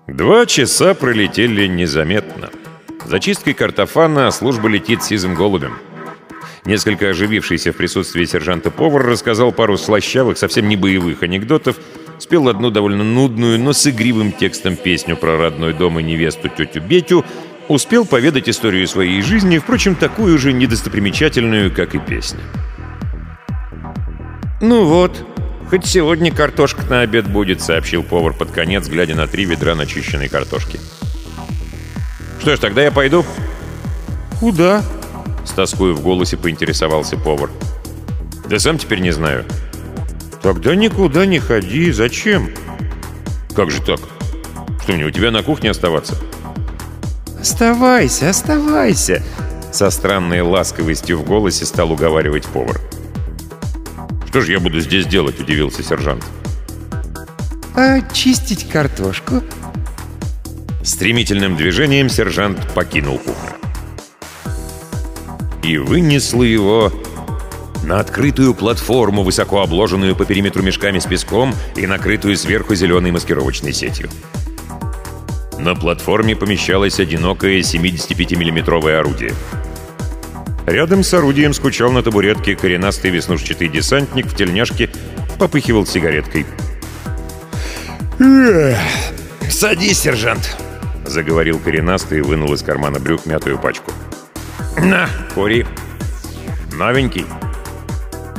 Два 0.08 0.46
часа 0.46 0.94
пролетели 0.94 1.66
незаметно. 1.66 2.50
Зачисткой 3.04 3.54
картофана 3.54 4.30
служба 4.32 4.68
летит 4.68 5.04
сизым 5.04 5.34
голубем. 5.34 5.74
Несколько 6.64 7.10
оживившийся 7.10 7.72
в 7.72 7.76
присутствии 7.76 8.24
сержанта-повар 8.24 9.06
рассказал 9.06 9.52
пару 9.52 9.76
слащавых, 9.76 10.36
совсем 10.36 10.68
не 10.68 10.76
боевых 10.76 11.22
анекдотов, 11.22 11.76
спел 12.18 12.48
одну 12.48 12.70
довольно 12.72 13.04
нудную, 13.04 13.60
но 13.60 13.72
с 13.72 13.86
игривым 13.86 14.32
текстом 14.32 14.74
песню 14.74 15.16
про 15.16 15.36
родной 15.36 15.74
дом 15.74 16.00
и 16.00 16.02
невесту 16.02 16.48
тетю 16.48 16.80
Бетю, 16.80 17.24
успел 17.68 18.04
поведать 18.04 18.48
историю 18.48 18.86
своей 18.86 19.22
жизни, 19.22 19.58
впрочем, 19.58 19.94
такую 19.94 20.38
же 20.38 20.52
недостопримечательную, 20.52 21.74
как 21.74 21.94
и 21.94 21.98
песня. 21.98 22.40
«Ну 24.60 24.84
вот, 24.84 25.24
хоть 25.68 25.84
сегодня 25.86 26.32
картошка 26.32 26.82
на 26.86 27.00
обед 27.00 27.28
будет»,— 27.28 27.60
сообщил 27.62 28.02
повар 28.02 28.32
под 28.32 28.50
конец, 28.50 28.88
глядя 28.88 29.14
на 29.14 29.26
три 29.26 29.44
ведра 29.44 29.74
начищенной 29.74 30.28
картошки. 30.28 30.80
«Что 32.40 32.56
ж, 32.56 32.58
тогда 32.58 32.82
я 32.82 32.90
пойду». 32.90 33.24
«Куда?» 34.40 34.82
С 35.44 35.50
тоской 35.50 35.92
в 35.92 36.00
голосе 36.00 36.36
поинтересовался 36.36 37.16
повар. 37.16 37.50
«Да 38.48 38.58
сам 38.58 38.78
теперь 38.78 39.00
не 39.00 39.10
знаю». 39.10 39.44
«Тогда 40.42 40.74
никуда 40.74 41.26
не 41.26 41.38
ходи. 41.38 41.90
Зачем?» 41.90 42.50
«Как 43.54 43.70
же 43.70 43.82
так? 43.82 44.00
Что 44.82 44.92
мне, 44.92 45.04
у 45.04 45.10
тебя 45.10 45.30
на 45.30 45.42
кухне 45.42 45.70
оставаться?» 45.70 46.16
«Оставайся, 47.46 48.30
оставайся!» 48.30 49.22
Со 49.70 49.90
странной 49.90 50.40
ласковостью 50.40 51.16
в 51.16 51.24
голосе 51.24 51.64
стал 51.64 51.92
уговаривать 51.92 52.44
повар. 52.44 52.80
«Что 54.26 54.40
же 54.40 54.50
я 54.50 54.58
буду 54.58 54.80
здесь 54.80 55.06
делать?»– 55.06 55.38
удивился 55.40 55.84
сержант. 55.84 56.24
«Очистить 57.76 58.68
картошку». 58.68 59.44
Стремительным 60.82 61.56
движением 61.56 62.08
сержант 62.08 62.58
покинул 62.74 63.18
кухню 63.18 63.54
и 65.62 65.78
вынесла 65.78 66.42
его 66.42 66.92
на 67.84 68.00
открытую 68.00 68.54
платформу, 68.54 69.22
высоко 69.22 69.62
обложенную 69.62 70.16
по 70.16 70.24
периметру 70.24 70.64
мешками 70.64 70.98
с 70.98 71.06
песком 71.06 71.54
и 71.76 71.86
накрытую 71.86 72.36
сверху 72.36 72.74
зеленой 72.74 73.12
маскировочной 73.12 73.72
сетью. 73.72 74.10
На 75.58 75.74
платформе 75.74 76.36
помещалось 76.36 77.00
одинокое 77.00 77.62
75 77.62 78.32
миллиметровое 78.32 79.00
орудие. 79.00 79.32
Рядом 80.66 81.02
с 81.02 81.14
орудием 81.14 81.54
скучал 81.54 81.92
на 81.92 82.02
табуретке 82.02 82.56
коренастый 82.56 83.10
веснушчатый 83.10 83.68
десантник 83.68 84.26
в 84.26 84.36
тельняшке, 84.36 84.90
попыхивал 85.38 85.86
сигареткой. 85.86 86.44
«Садись, 89.48 90.00
сержант!»— 90.00 90.56
заговорил 91.06 91.58
коренастый 91.58 92.18
и 92.18 92.22
вынул 92.22 92.52
из 92.52 92.62
кармана 92.62 92.98
брюк 92.98 93.26
мятую 93.26 93.58
пачку. 93.58 93.92
«На, 94.76 95.08
кури. 95.34 95.64
Новенький». 96.72 97.26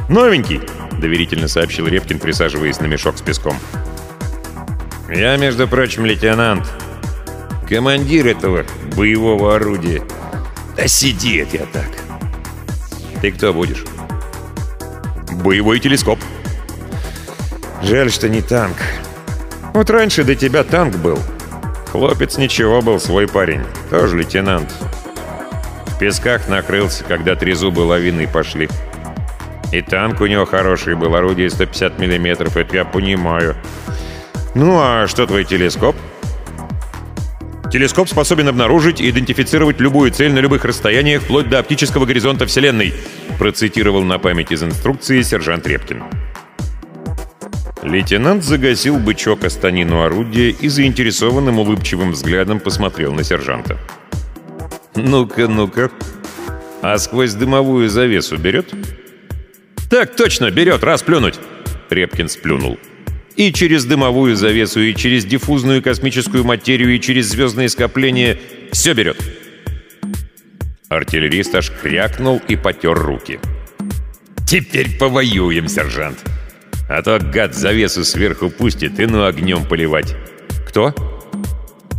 «Новенький»,— 0.10 0.62
доверительно 1.02 1.48
сообщил 1.48 1.88
Репкин, 1.88 2.20
присаживаясь 2.20 2.80
на 2.80 2.86
мешок 2.86 3.18
с 3.18 3.22
песком. 3.22 3.58
«Я, 5.10 5.38
между 5.38 5.68
прочим, 5.68 6.06
лейтенант. 6.06 6.68
Командир 7.68 8.28
этого 8.28 8.66
боевого 8.96 9.56
орудия. 9.56 10.02
Да 10.78 10.88
сиди 10.88 11.38
это 11.38 11.58
я 11.58 11.66
так. 11.66 11.90
Ты 13.22 13.32
кто 13.32 13.54
будешь?» 13.54 13.84
«Боевой 15.44 15.80
телескоп». 15.80 16.20
«Жаль, 17.84 18.10
что 18.10 18.30
не 18.30 18.42
танк. 18.42 18.78
Вот 19.74 19.90
раньше 19.90 20.24
до 20.24 20.36
тебя 20.36 20.64
танк 20.64 20.96
был. 20.96 21.20
Хлопец 21.92 22.38
ничего 22.38 22.82
был, 22.82 23.00
свой 23.00 23.28
парень. 23.28 23.62
Тоже 23.90 24.18
лейтенант. 24.18 24.74
В 25.88 26.00
песках 26.00 26.48
накрылся, 26.48 27.04
когда 27.04 27.36
три 27.36 27.54
зуба 27.54 27.82
лавиной 27.82 28.28
пошли. 28.28 28.70
И 29.72 29.82
танк 29.82 30.22
у 30.22 30.26
него 30.26 30.46
хороший 30.46 30.96
был, 30.96 31.16
орудие 31.16 31.50
150 31.50 32.00
миллиметров, 32.00 32.56
это 32.56 32.78
я 32.78 32.86
понимаю. 32.86 33.56
Ну 34.56 34.78
а 34.80 35.08
что 35.08 35.28
твой 35.28 35.44
телескоп? 35.44 35.96
Телескоп 37.72 38.08
способен 38.08 38.48
обнаружить 38.48 39.02
и 39.02 39.10
идентифицировать 39.10 39.82
любую 39.82 40.12
цель 40.12 40.32
на 40.32 40.40
любых 40.40 40.64
расстояниях, 40.64 41.24
вплоть 41.24 41.50
до 41.50 41.60
оптического 41.60 42.06
горизонта 42.06 42.46
Вселенной, 42.46 42.94
процитировал 43.38 44.04
на 44.04 44.20
память 44.20 44.52
из 44.52 44.64
инструкции 44.64 45.22
сержант 45.22 45.68
Репкин. 45.68 46.04
Лейтенант 47.84 48.44
загасил 48.44 48.98
бычок 48.98 49.44
о 49.44 49.50
станину 49.50 50.02
орудия 50.02 50.50
и 50.50 50.68
заинтересованным 50.68 51.60
улыбчивым 51.60 52.12
взглядом 52.12 52.60
посмотрел 52.60 53.14
на 53.14 53.24
сержанта. 53.24 53.78
«Ну-ка, 54.96 55.48
ну-ка. 55.48 55.92
А 56.82 56.98
сквозь 56.98 57.34
дымовую 57.34 57.90
завесу 57.90 58.38
берет?» 58.38 58.74
«Так 59.90 60.16
точно, 60.16 60.52
берет, 60.52 60.84
раз 60.84 61.04
плюнуть!» 61.04 61.40
Репкин 61.90 62.30
сплюнул. 62.30 62.78
«И 63.38 63.54
через 63.54 63.86
дымовую 63.86 64.36
завесу, 64.36 64.82
и 64.82 64.94
через 64.94 65.24
диффузную 65.24 65.82
космическую 65.82 66.44
материю, 66.44 66.94
и 66.94 67.00
через 67.00 67.28
звездные 67.28 67.70
скопления 67.70 68.38
все 68.74 68.94
берет!» 68.94 69.18
Артиллерист 70.90 71.56
аж 71.56 71.72
крякнул 71.82 72.42
и 72.50 72.56
потер 72.56 72.98
руки. 72.98 73.40
«Теперь 74.46 74.98
повоюем, 74.98 75.70
сержант!» 75.70 76.20
А 76.90 77.02
то 77.02 77.20
гад 77.20 77.54
завесу 77.54 78.06
сверху 78.06 78.50
пустит 78.50 79.00
и 79.00 79.06
ну 79.06 79.26
огнем 79.26 79.66
поливать. 79.66 80.16
Кто? 80.68 80.96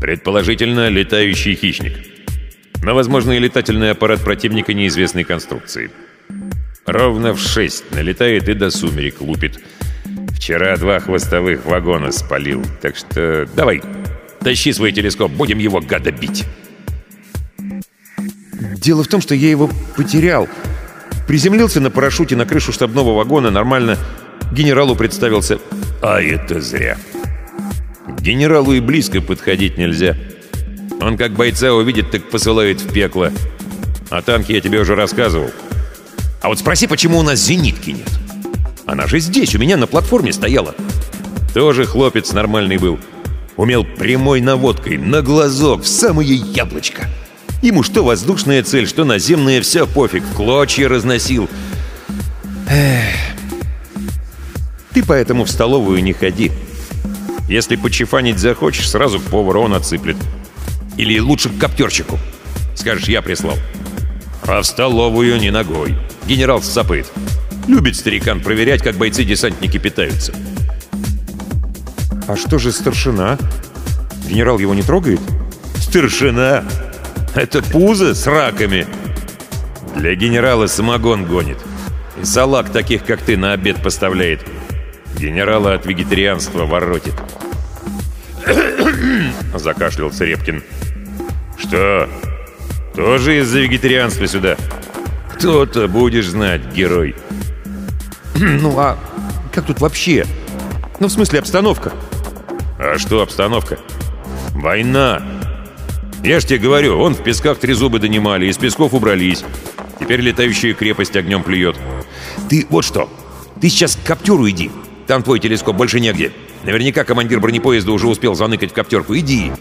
Предположительно, 0.00 0.88
летающий 0.88 1.54
хищник. 1.54 1.94
Но, 2.82 2.94
возможно, 2.94 3.32
и 3.32 3.38
летательный 3.38 3.90
аппарат 3.90 4.20
противника 4.20 4.72
неизвестной 4.72 5.24
конструкции. 5.24 5.90
Ровно 6.86 7.34
в 7.34 7.40
шесть 7.40 7.90
налетает 7.90 8.48
и 8.48 8.54
до 8.54 8.70
сумерек 8.70 9.20
лупит. 9.20 9.60
Вчера 10.38 10.76
два 10.76 11.00
хвостовых 11.00 11.66
вагона 11.66 12.12
спалил, 12.12 12.64
так 12.80 12.96
что 12.96 13.48
давай, 13.56 13.82
тащи 14.38 14.72
свой 14.72 14.92
телескоп, 14.92 15.32
будем 15.32 15.58
его 15.58 15.80
гада 15.80 16.12
бить. 16.12 16.44
Дело 18.76 19.02
в 19.02 19.08
том, 19.08 19.20
что 19.20 19.34
я 19.34 19.50
его 19.50 19.68
потерял. 19.96 20.48
Приземлился 21.26 21.80
на 21.80 21.90
парашюте 21.90 22.36
на 22.36 22.46
крышу 22.46 22.72
штабного 22.72 23.16
вагона, 23.16 23.50
нормально 23.50 23.98
Генералу 24.52 24.94
представился. 24.94 25.58
А 26.00 26.22
это 26.22 26.60
зря. 26.60 26.96
генералу 28.20 28.72
и 28.72 28.80
близко 28.80 29.20
подходить 29.20 29.76
нельзя. 29.76 30.16
Он 31.00 31.16
как 31.16 31.32
бойца 31.32 31.74
увидит, 31.74 32.12
так 32.12 32.30
посылает 32.30 32.80
в 32.80 32.92
пекло. 32.92 33.32
А 34.08 34.22
танки 34.22 34.52
я 34.52 34.60
тебе 34.60 34.78
уже 34.78 34.94
рассказывал. 34.94 35.50
А 36.40 36.48
вот 36.48 36.60
спроси, 36.60 36.86
почему 36.86 37.18
у 37.18 37.22
нас 37.22 37.40
зенитки 37.40 37.90
нет? 37.90 38.08
Она 38.88 39.06
же 39.06 39.20
здесь, 39.20 39.54
у 39.54 39.58
меня 39.58 39.76
на 39.76 39.86
платформе 39.86 40.32
стояла. 40.32 40.74
Тоже 41.52 41.84
хлопец 41.84 42.32
нормальный 42.32 42.78
был. 42.78 42.98
Умел 43.58 43.84
прямой 43.84 44.40
наводкой, 44.40 44.96
на 44.96 45.20
глазок, 45.20 45.82
в 45.82 45.86
самое 45.86 46.34
яблочко. 46.34 47.06
Ему 47.60 47.82
что 47.82 48.02
воздушная 48.02 48.62
цель, 48.62 48.88
что 48.88 49.04
наземная, 49.04 49.60
все 49.60 49.86
пофиг, 49.86 50.22
клочья 50.34 50.88
разносил. 50.88 51.50
Эх, 52.66 53.14
ты 54.94 55.04
поэтому 55.04 55.44
в 55.44 55.50
столовую 55.50 56.02
не 56.02 56.14
ходи. 56.14 56.50
Если 57.46 57.76
почефанить 57.76 58.38
захочешь, 58.38 58.88
сразу 58.88 59.20
к 59.20 59.24
повару 59.24 59.60
он 59.60 59.74
отсыплет. 59.74 60.16
Или 60.96 61.18
лучше 61.18 61.50
к 61.50 61.58
коптерчику. 61.58 62.18
Скажешь, 62.74 63.08
я 63.08 63.20
прислал. 63.20 63.58
А 64.46 64.62
в 64.62 64.64
столовую 64.64 65.38
не 65.40 65.50
ногой. 65.50 65.94
Генерал 66.26 66.62
сцапает. 66.62 67.12
Любит 67.68 67.96
старикан 67.96 68.40
проверять, 68.40 68.82
как 68.82 68.96
бойцы-десантники 68.96 69.76
питаются. 69.76 70.32
А 72.26 72.34
что 72.34 72.58
же 72.58 72.72
старшина? 72.72 73.38
Генерал 74.26 74.58
его 74.58 74.74
не 74.74 74.82
трогает? 74.82 75.20
Старшина? 75.76 76.64
Это 77.34 77.62
пузо 77.62 78.14
с 78.14 78.26
раками. 78.26 78.86
Для 79.94 80.14
генерала 80.14 80.66
самогон 80.66 81.26
гонит. 81.26 81.58
И 82.20 82.24
салак 82.24 82.70
таких, 82.72 83.04
как 83.04 83.20
ты, 83.20 83.36
на 83.36 83.52
обед 83.52 83.82
поставляет. 83.82 84.40
Генерала 85.18 85.74
от 85.74 85.84
вегетарианства 85.84 86.64
воротит. 86.64 87.14
Закашлялся 89.54 90.24
Репкин. 90.24 90.62
Что? 91.58 92.08
Тоже 92.94 93.40
из-за 93.40 93.60
вегетарианства 93.60 94.26
сюда? 94.26 94.56
Кто-то 95.34 95.86
будешь 95.86 96.28
знать, 96.28 96.62
герой. 96.72 97.14
Ну 98.60 98.78
а 98.78 98.98
как 99.52 99.66
тут 99.66 99.80
вообще? 99.80 100.26
Ну, 101.00 101.08
в 101.08 101.12
смысле, 101.12 101.40
обстановка. 101.40 101.92
А 102.78 102.98
что 102.98 103.22
обстановка? 103.22 103.78
Война. 104.52 105.22
Я 106.22 106.40
ж 106.40 106.44
тебе 106.44 106.58
говорю, 106.58 106.98
он 107.00 107.14
в 107.14 107.22
песках 107.22 107.58
три 107.58 107.72
зубы 107.74 107.98
донимали, 107.98 108.46
из 108.46 108.58
песков 108.58 108.94
убрались. 108.94 109.44
Теперь 110.00 110.20
летающая 110.20 110.74
крепость 110.74 111.16
огнем 111.16 111.42
плюет. 111.42 111.76
Ты 112.48 112.66
вот 112.70 112.84
что, 112.84 113.08
ты 113.60 113.68
сейчас 113.68 113.96
к 113.96 114.06
Каптюру 114.06 114.48
иди. 114.48 114.70
Там 115.06 115.22
твой 115.22 115.40
телескоп 115.40 115.76
больше 115.76 116.00
негде. 116.00 116.32
Наверняка 116.64 117.04
командир 117.04 117.40
бронепоезда 117.40 117.92
уже 117.92 118.08
успел 118.08 118.34
заныкать 118.34 118.72
в 118.72 118.74
коптерку. 118.74 119.16
Иди. 119.16 119.52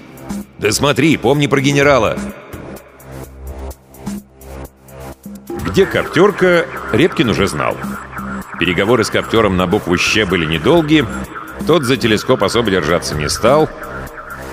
Да 0.59 0.71
смотри, 0.71 1.15
помни 1.17 1.47
про 1.47 1.61
генерала. 1.61 2.17
Где 5.65 5.85
коптерка, 5.85 6.65
Репкин 6.91 7.29
уже 7.29 7.47
знал. 7.47 7.77
Переговоры 8.59 9.03
с 9.03 9.09
коптером 9.09 9.55
на 9.55 9.67
букву 9.67 9.97
«Щ» 9.97 10.25
были 10.25 10.45
недолгие. 10.45 11.05
Тот 11.67 11.83
за 11.83 11.95
телескоп 11.95 12.43
особо 12.43 12.71
держаться 12.71 13.13
не 13.15 13.29
стал. 13.29 13.69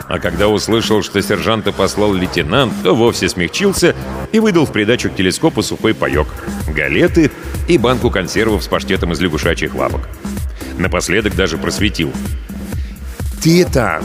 А 0.06 0.18
когда 0.18 0.48
услышал, 0.48 1.02
что 1.02 1.22
сержанта 1.22 1.72
послал 1.72 2.12
лейтенант, 2.12 2.74
то 2.82 2.94
вовсе 2.94 3.28
смягчился 3.28 3.94
и 4.32 4.38
выдал 4.38 4.66
в 4.66 4.72
придачу 4.72 5.10
к 5.10 5.16
телескопу 5.16 5.62
сухой 5.62 5.94
паёк, 5.94 6.28
галеты 6.68 7.30
и 7.66 7.78
банку 7.78 8.10
консервов 8.10 8.62
с 8.62 8.68
паштетом 8.68 9.12
из 9.12 9.20
лягушачьих 9.20 9.74
лапок. 9.74 10.02
Напоследок 10.78 11.34
даже 11.34 11.56
просветил. 11.56 12.12
«Ты 13.42 13.62
это... 13.62 14.02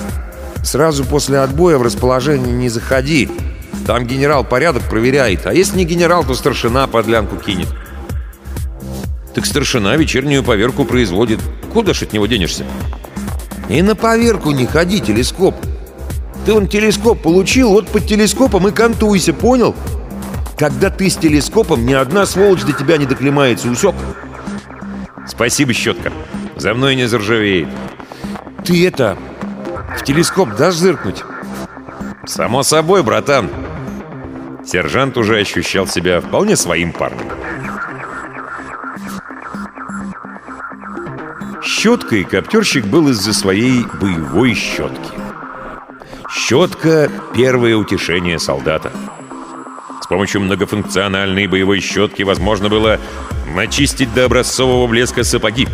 Сразу 0.64 1.06
после 1.06 1.40
отбоя 1.40 1.78
в 1.78 1.84
расположение 1.84 2.54
не 2.54 2.70
заходи. 2.70 3.30
Там 3.88 4.06
генерал 4.06 4.44
порядок 4.44 4.84
проверяет, 4.90 5.46
а 5.46 5.54
если 5.54 5.78
не 5.78 5.86
генерал, 5.86 6.24
то 6.24 6.34
старшина 6.34 6.88
подлянку 6.88 7.38
кинет». 7.38 7.68
«Так 9.40 9.46
старшина 9.46 9.96
вечернюю 9.96 10.44
поверку 10.44 10.84
производит. 10.84 11.40
Куда 11.72 11.94
ж 11.94 12.02
от 12.04 12.12
него 12.12 12.26
денешься?» 12.26 12.66
«И 13.70 13.82
на 13.82 13.96
поверку 13.96 14.52
не 14.52 14.66
ходи, 14.66 15.00
телескоп. 15.00 15.56
Ты 16.46 16.52
он 16.52 16.68
телескоп 16.68 17.22
получил, 17.22 17.70
вот 17.70 17.88
под 17.88 18.06
телескопом 18.06 18.68
и 18.68 18.72
кантуйся, 18.72 19.32
понял? 19.32 19.78
Когда 20.58 20.90
ты 20.90 21.10
с 21.10 21.16
телескопом, 21.16 21.86
ни 21.86 21.94
одна 21.94 22.26
сволочь 22.26 22.64
до 22.64 22.74
тебя 22.74 22.98
не 22.98 23.06
доклемается, 23.06 23.70
усек?» 23.70 23.96
«Спасибо, 25.26 25.72
щетка. 25.72 26.12
За 26.58 26.74
мной 26.74 26.98
не 26.98 27.08
заржавеет. 27.08 27.70
Ты 28.66 28.86
это... 28.86 29.18
В 29.98 30.04
телескоп 30.04 30.58
дашь 30.58 30.76
зыркнуть? 30.76 31.24
Само 32.26 32.64
собой, 32.64 33.04
братан. 33.04 33.50
Сержант 34.66 35.16
уже 35.18 35.40
ощущал 35.40 35.88
себя 35.88 36.20
вполне 36.20 36.58
своим 36.58 36.92
парнем. 36.92 37.30
Щеткой 41.82 42.26
коптерщик 42.26 42.86
был 42.88 43.08
из-за 43.08 43.32
своей 43.32 43.86
боевой 44.02 44.54
щетки. 44.54 45.12
Щетка— 46.30 47.10
первое 47.34 47.78
утешение 47.78 48.38
солдата. 48.38 48.92
С 50.02 50.08
помощью 50.08 50.42
многофункциональной 50.42 51.48
боевой 51.48 51.80
щетки 51.80 52.24
возможно 52.24 52.68
было 52.68 53.00
начистить 53.56 54.14
до 54.14 54.26
образцового 54.26 54.88
блеска 54.88 55.24
сапоги, 55.24 55.70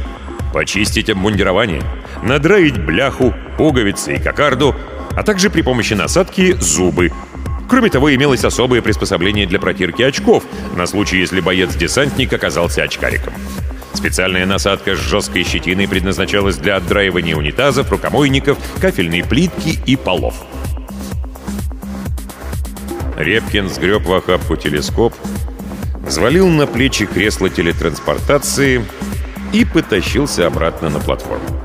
почистить 0.54 1.10
обмундирование, 1.10 1.82
надраить 2.22 2.78
бляху, 2.78 3.34
пуговицы 3.58 4.18
и 4.18 4.22
кокарду, 4.22 4.76
а 5.18 5.24
также 5.24 5.50
при 5.50 5.64
помощи 5.64 5.96
насадки 5.96 6.56
зубы. 6.60 7.12
Кроме 7.68 7.90
того, 7.90 8.14
имелось 8.14 8.46
особое 8.46 8.84
приспособление 8.84 9.48
для 9.48 9.60
протирки 9.60 10.04
очков, 10.04 10.44
на 10.76 10.86
случай, 10.86 11.18
если 11.18 11.40
боец-десантник 11.40 12.32
оказался 12.32 12.84
очкариком. 12.84 13.34
Специальная 13.96 14.46
насадка 14.46 14.96
с 14.96 15.00
жесткой 15.00 15.44
щетиной 15.44 15.88
предназначалась 15.88 16.58
для 16.58 16.76
отдраивания 16.76 17.36
унитазов, 17.36 17.90
рукомойников, 17.90 18.58
кафельной 18.80 19.24
плитки 19.24 19.80
и 19.86 19.96
полов. 19.96 20.36
Репкин 23.18 23.70
сгреб 23.70 24.06
в 24.06 24.14
охапку 24.14 24.58
телескоп, 24.58 25.14
взвалил 26.06 26.48
на 26.50 26.68
плечи 26.68 27.06
кресло 27.06 27.50
телетранспортации 27.50 28.86
и 29.54 29.64
потащился 29.64 30.46
обратно 30.46 30.90
на 30.90 31.00
платформу. 31.00 31.62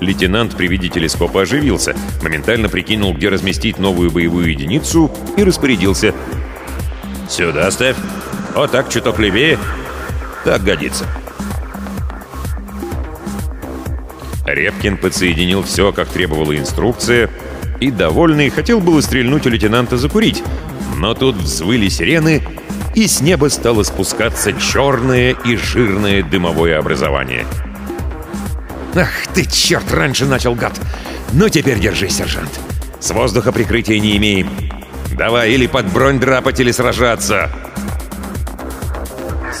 Лейтенант 0.00 0.56
при 0.56 0.68
виде 0.68 0.88
телескопа 0.88 1.42
оживился, 1.42 1.96
моментально 2.22 2.68
прикинул, 2.68 3.12
где 3.12 3.28
разместить 3.28 3.78
новую 3.78 4.10
боевую 4.12 4.50
единицу 4.50 5.10
и 5.36 5.42
распорядился. 5.42 6.14
«Сюда 7.28 7.68
ставь. 7.72 7.96
Вот 8.54 8.70
так, 8.70 8.88
чуток 8.88 9.18
левее. 9.18 9.58
Так 10.46 10.62
годится». 10.62 11.04
Репкин 14.44 14.96
подсоединил 14.96 15.64
все, 15.64 15.90
как 15.90 16.06
требовала 16.06 16.56
инструкция, 16.56 17.28
и, 17.80 17.90
довольный, 17.90 18.50
хотел 18.50 18.78
было 18.78 19.00
стрельнуть 19.00 19.44
у 19.44 19.50
лейтенанта 19.50 19.96
закурить, 19.96 20.44
но 20.98 21.14
тут 21.14 21.34
взвыли 21.34 21.88
сирены, 21.88 22.46
и 22.94 23.08
с 23.08 23.20
неба 23.20 23.48
стало 23.48 23.82
спускаться 23.82 24.52
черное 24.52 25.32
и 25.32 25.56
жирное 25.56 26.22
дымовое 26.22 26.78
образование. 26.78 27.44
«Ах 28.94 29.26
ты, 29.34 29.46
черт, 29.46 29.92
раньше 29.92 30.26
начал, 30.26 30.54
гад! 30.54 30.80
Ну 31.32 31.48
теперь 31.48 31.80
держи, 31.80 32.08
сержант. 32.08 32.60
С 33.00 33.10
воздуха 33.10 33.50
прикрытия 33.50 33.98
не 33.98 34.16
имеем. 34.16 34.48
Давай 35.18 35.50
или 35.50 35.66
под 35.66 35.86
бронь 35.86 36.20
драпать, 36.20 36.60
или 36.60 36.70
сражаться!» 36.70 37.50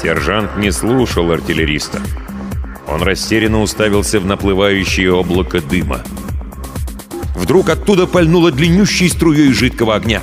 Сержант 0.00 0.58
не 0.58 0.70
слушал 0.70 1.30
артиллериста. 1.32 2.00
Он 2.86 3.02
растерянно 3.02 3.62
уставился 3.62 4.20
в 4.20 4.26
наплывающее 4.26 5.12
облако 5.12 5.60
дыма. 5.60 6.02
Вдруг 7.34 7.70
оттуда 7.70 8.06
пальнуло 8.06 8.52
длиннющей 8.52 9.08
струей 9.08 9.52
жидкого 9.52 9.94
огня. 9.94 10.22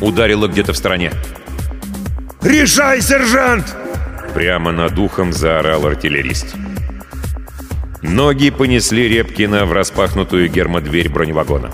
Ударило 0.00 0.48
где-то 0.48 0.72
в 0.72 0.76
стороне. 0.76 1.12
«Решай, 2.42 3.00
сержант!» 3.00 3.74
Прямо 4.34 4.72
над 4.72 4.98
ухом 4.98 5.32
заорал 5.32 5.86
артиллерист. 5.86 6.56
Ноги 8.02 8.50
понесли 8.50 9.08
Репкина 9.08 9.64
в 9.64 9.72
распахнутую 9.72 10.50
гермодверь 10.50 11.08
броневагона. 11.08 11.70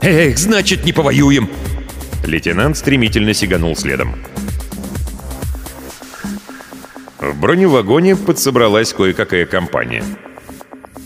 «Эх, 0.00 0.36
значит, 0.36 0.84
не 0.84 0.92
повоюем!» 0.92 1.48
Лейтенант 2.24 2.76
стремительно 2.76 3.32
сиганул 3.34 3.76
следом. 3.76 4.16
Броневагоне 7.42 8.14
подсобралась 8.14 8.92
кое-какая 8.92 9.46
компания. 9.46 10.04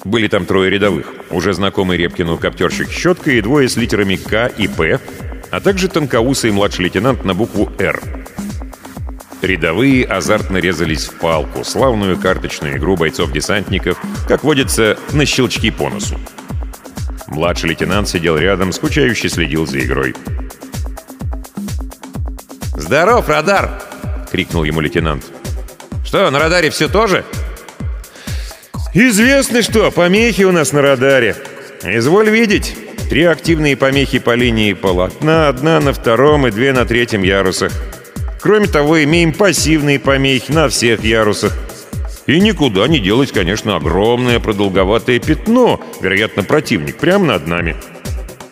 Были 0.04 0.28
там 0.28 0.44
трое 0.44 0.70
рядовых, 0.70 1.06
уже 1.30 1.54
знакомый 1.54 1.96
Репкину 1.96 2.36
коптерщик 2.36 2.90
щетка 2.90 3.30
и 3.30 3.40
двое 3.40 3.70
с 3.70 3.76
литерами 3.76 4.16
К 4.16 4.48
и 4.48 4.68
П, 4.68 5.00
а 5.50 5.60
также 5.60 5.88
тонкоусый 5.88 6.52
младший 6.52 6.84
лейтенант 6.84 7.24
на 7.24 7.32
букву 7.32 7.72
«Р». 7.78 8.02
Рядовые 9.40 10.04
азартно 10.04 10.58
резались 10.58 11.06
в 11.06 11.14
палку, 11.14 11.64
славную 11.64 12.18
карточную 12.18 12.76
игру 12.76 12.96
бойцов-десантников, 12.96 13.98
как 14.28 14.44
водится, 14.44 14.98
на 15.12 15.24
щелчки 15.24 15.70
по 15.70 15.88
носу. 15.88 16.20
Младший 17.28 17.70
лейтенант 17.70 18.08
сидел 18.08 18.36
рядом, 18.36 18.72
скучающе 18.72 19.30
следил 19.30 19.66
за 19.66 19.80
игрой. 19.80 20.14
«Здоров, 22.76 23.26
радар!»— 23.26 23.82
крикнул 24.30 24.64
ему 24.64 24.80
лейтенант. 24.80 25.24
«Что, 26.06 26.30
на 26.30 26.38
радаре 26.38 26.70
все 26.70 26.88
тоже?» 26.88 27.24
«Известно 28.94 29.60
что, 29.60 29.90
помехи 29.90 30.42
у 30.42 30.52
нас 30.52 30.72
на 30.72 30.80
радаре. 30.80 31.36
Изволь 31.82 32.30
видеть, 32.30 32.76
три 33.10 33.24
активные 33.24 33.76
помехи 33.76 34.20
по 34.20 34.34
линии 34.34 34.72
полотна, 34.72 35.48
одна 35.48 35.80
на 35.80 35.92
втором 35.92 36.46
и 36.46 36.50
две 36.52 36.72
на 36.72 36.86
третьем 36.86 37.22
ярусах. 37.22 37.72
Кроме 38.40 38.68
того, 38.68 39.02
имеем 39.02 39.32
пассивные 39.32 39.98
помехи 39.98 40.52
на 40.52 40.68
всех 40.68 41.02
ярусах. 41.04 41.52
И 42.26 42.40
никуда 42.40 42.86
не 42.86 43.00
делать, 43.00 43.32
конечно, 43.32 43.76
огромное 43.76 44.40
продолговатое 44.40 45.18
пятно, 45.18 45.80
вероятно, 46.00 46.44
противник, 46.44 46.96
прямо 46.96 47.26
над 47.26 47.46
нами. 47.46 47.76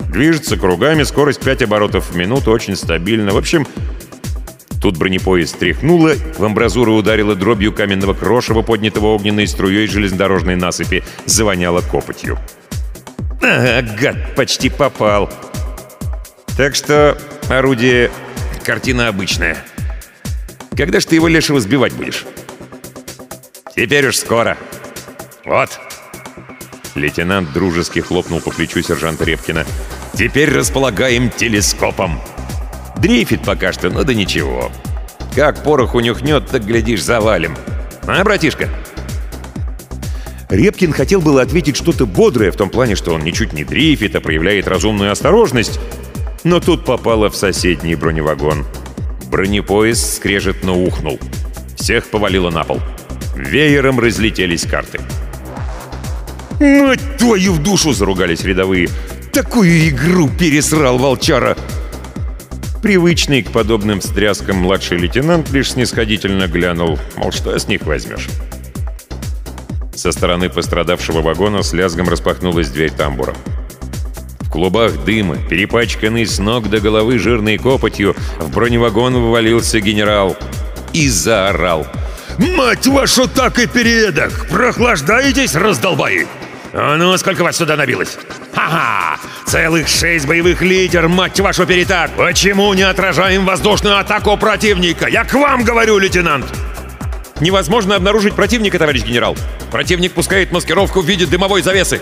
Движется 0.08 0.56
кругами, 0.56 1.04
скорость 1.04 1.40
5 1.40 1.62
оборотов 1.62 2.10
в 2.10 2.16
минуту, 2.16 2.50
очень 2.50 2.76
стабильно. 2.76 3.32
В 3.32 3.36
общем, 3.36 3.66
тут 4.84 4.98
бронепоезд 4.98 5.54
стряхнуло, 5.54 6.12
в 6.36 6.44
амбразуру 6.44 6.94
ударило 6.94 7.34
дробью 7.34 7.72
каменного 7.72 8.12
крошева, 8.12 8.60
поднятого 8.60 9.14
огненной 9.14 9.46
струей 9.46 9.86
железнодорожной 9.86 10.56
насыпи, 10.56 11.02
завоняло 11.24 11.80
копотью. 11.80 12.38
Ага, 13.40 13.80
гад, 13.98 14.34
почти 14.36 14.68
попал. 14.68 15.32
Так 16.58 16.74
что 16.74 17.16
орудие— 17.48 18.10
картина 18.64 19.08
обычная. 19.08 19.56
Когда 20.76 21.00
ж 21.00 21.06
ты 21.06 21.14
его 21.14 21.28
лешего 21.28 21.60
сбивать 21.60 21.94
будешь? 21.94 22.26
Теперь 23.74 24.06
уж 24.08 24.16
скоро. 24.16 24.58
Вот. 25.46 25.80
Лейтенант 26.94 27.54
дружески 27.54 28.00
хлопнул 28.00 28.42
по 28.42 28.50
плечу 28.50 28.82
сержанта 28.82 29.24
Репкина. 29.24 29.64
Теперь 30.12 30.50
располагаем 30.50 31.30
телескопом. 31.30 32.20
Дрейфит 33.04 33.42
пока 33.42 33.70
что, 33.70 33.90
но 33.90 34.02
да 34.02 34.14
ничего. 34.14 34.72
Как 35.36 35.62
порох 35.62 35.94
унюхнет, 35.94 36.46
так, 36.46 36.64
глядишь, 36.64 37.02
завалим. 37.02 37.54
А, 38.06 38.24
братишка? 38.24 38.70
Репкин 40.48 40.94
хотел 40.94 41.20
было 41.20 41.42
ответить 41.42 41.76
что-то 41.76 42.06
бодрое 42.06 42.50
в 42.50 42.56
том 42.56 42.70
плане, 42.70 42.94
что 42.94 43.12
он 43.12 43.22
ничуть 43.22 43.52
не 43.52 43.62
дрейфит, 43.62 44.16
а 44.16 44.22
проявляет 44.22 44.66
разумную 44.68 45.12
осторожность, 45.12 45.78
но 46.44 46.60
тут 46.60 46.86
попало 46.86 47.28
в 47.28 47.36
соседний 47.36 47.94
броневагон. 47.94 48.64
Бронепоезд 49.30 50.16
скрежетно 50.16 50.72
ухнул. 50.72 51.20
Всех 51.76 52.06
повалило 52.06 52.48
на 52.48 52.64
пол. 52.64 52.80
Веером 53.36 54.00
разлетелись 54.00 54.64
карты. 54.64 54.98
«Мать 56.58 57.18
твою 57.18 57.52
в 57.52 57.62
душу!»— 57.62 57.92
заругались 57.92 58.44
рядовые. 58.44 58.88
«Такую 59.30 59.90
игру 59.90 60.30
пересрал 60.30 60.96
волчара!» 60.96 61.54
Привычный 62.84 63.42
к 63.42 63.50
подобным 63.50 63.98
встряскам 64.00 64.58
младший 64.58 64.98
лейтенант 64.98 65.50
лишь 65.50 65.72
снисходительно 65.72 66.46
глянул, 66.46 66.98
мол, 67.16 67.32
что 67.32 67.58
с 67.58 67.66
них 67.66 67.82
возьмешь. 67.82 68.28
Со 69.96 70.12
стороны 70.12 70.50
пострадавшего 70.50 71.22
вагона 71.22 71.62
с 71.62 71.72
лязгом 71.72 72.08
распахнулась 72.08 72.68
дверь 72.68 72.92
тамбура 72.92 73.34
клубах 74.54 75.04
дыма, 75.04 75.36
перепачканный 75.36 76.24
с 76.24 76.38
ног 76.38 76.70
до 76.70 76.78
головы 76.78 77.18
жирной 77.18 77.58
копотью, 77.58 78.14
в 78.38 78.52
броневагон 78.52 79.14
вывалился 79.14 79.80
генерал 79.80 80.36
и 80.92 81.08
заорал. 81.08 81.88
«Мать 82.38 82.86
вашу 82.86 83.26
так 83.26 83.58
и 83.58 83.66
передок! 83.66 84.46
Прохлаждаетесь, 84.48 85.56
раздолбаи!» 85.56 86.28
«А 86.76 86.96
ну, 86.96 87.16
сколько 87.16 87.44
вас 87.44 87.56
сюда 87.56 87.76
набилось?» 87.76 88.18
«Ха-ха! 88.52 89.16
Целых 89.46 89.86
шесть 89.86 90.26
боевых 90.26 90.60
литер, 90.60 91.06
мать 91.06 91.38
вашу, 91.38 91.66
перетак! 91.66 92.10
Почему 92.16 92.74
не 92.74 92.82
отражаем 92.82 93.46
воздушную 93.46 93.96
атаку 93.96 94.36
противника? 94.36 95.06
Я 95.06 95.24
к 95.24 95.34
вам 95.34 95.62
говорю, 95.62 95.98
лейтенант!» 95.98 96.46
«Невозможно 97.38 97.94
обнаружить 97.94 98.34
противника, 98.34 98.80
товарищ 98.80 99.04
генерал! 99.04 99.36
Противник 99.70 100.14
пускает 100.14 100.50
маскировку 100.50 101.00
в 101.00 101.06
виде 101.06 101.26
дымовой 101.26 101.62
завесы!» 101.62 102.00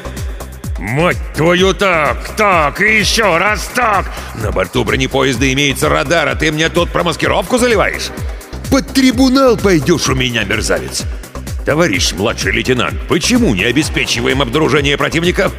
«Мать 0.79 1.19
твою 1.37 1.75
так! 1.75 2.35
Так! 2.37 2.81
И 2.81 2.99
еще 2.99 3.37
раз 3.37 3.71
так! 3.75 4.11
На 4.43 4.53
борту 4.53 4.85
бронепоезда 4.85 5.53
имеется 5.53 5.91
радар, 5.91 6.27
а 6.29 6.35
ты 6.35 6.51
мне 6.51 6.71
тут 6.71 6.91
про 6.91 7.05
маскировку 7.05 7.59
заливаешь? 7.59 8.09
Под 8.71 8.89
трибунал 8.89 9.59
пойдешь 9.59 10.09
у 10.09 10.15
меня, 10.15 10.45
мерзавец!» 10.45 11.05
«Товарищ 11.65 12.13
младший 12.13 12.53
лейтенант, 12.53 13.01
почему 13.09 13.55
не 13.55 13.65
обеспечиваем 13.65 14.43
обнаружение 14.43 14.97
противников?» 14.97 15.53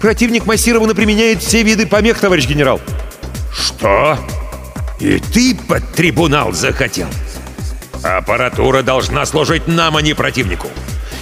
«Противник 0.00 0.46
массированно 0.46 0.94
применяет 0.94 1.42
все 1.42 1.62
виды 1.62 1.86
помех, 1.86 2.18
товарищ 2.18 2.46
генерал!» 2.46 2.80
«Что? 3.52 4.18
И 5.00 5.18
ты 5.18 5.54
под 5.54 5.92
трибунал 5.92 6.52
захотел?» 6.52 7.08
«Аппаратура 8.02 8.82
должна 8.82 9.26
служить 9.26 9.66
нам, 9.66 9.96
а 9.96 10.02
не 10.02 10.14
противнику!» 10.14 10.68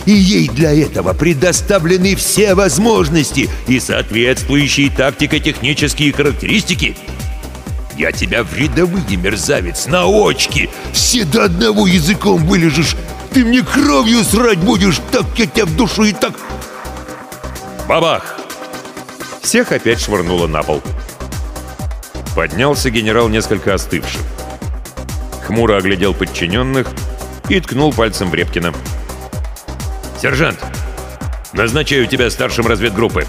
и 0.06 0.12
ей 0.12 0.48
для 0.48 0.72
этого 0.72 1.12
предоставлены 1.12 2.16
все 2.16 2.54
возможности 2.54 3.48
и 3.66 3.78
соответствующие 3.80 4.90
тактико-технические 4.90 6.12
характеристики. 6.12 6.96
Я 7.96 8.12
тебя 8.12 8.42
в 8.42 8.56
рядовые, 8.56 9.16
мерзавец, 9.16 9.86
на 9.86 10.06
очки, 10.06 10.70
все 10.92 11.24
до 11.24 11.44
одного 11.44 11.86
языком 11.86 12.44
вылежишь. 12.46 12.96
Ты 13.32 13.44
мне 13.44 13.62
кровью 13.62 14.24
срать 14.24 14.58
будешь, 14.58 15.00
так 15.12 15.24
я 15.36 15.46
тебя 15.46 15.66
в 15.66 15.76
душу 15.76 16.04
и 16.04 16.12
так... 16.12 16.32
Бабах! 17.88 18.36
Всех 19.40 19.72
опять 19.72 20.00
швырнуло 20.00 20.46
на 20.46 20.62
пол. 20.62 20.82
Поднялся 22.34 22.90
генерал 22.90 23.28
несколько 23.28 23.74
остывший. 23.74 24.20
Хмуро 25.46 25.76
оглядел 25.76 26.14
подчиненных 26.14 26.86
и 27.48 27.60
ткнул 27.60 27.92
пальцем 27.92 28.30
в 28.30 28.34
Репкина. 28.34 28.72
«Сержант, 30.20 30.58
назначаю 31.52 32.06
тебя 32.06 32.30
старшим 32.30 32.66
разведгруппы. 32.66 33.26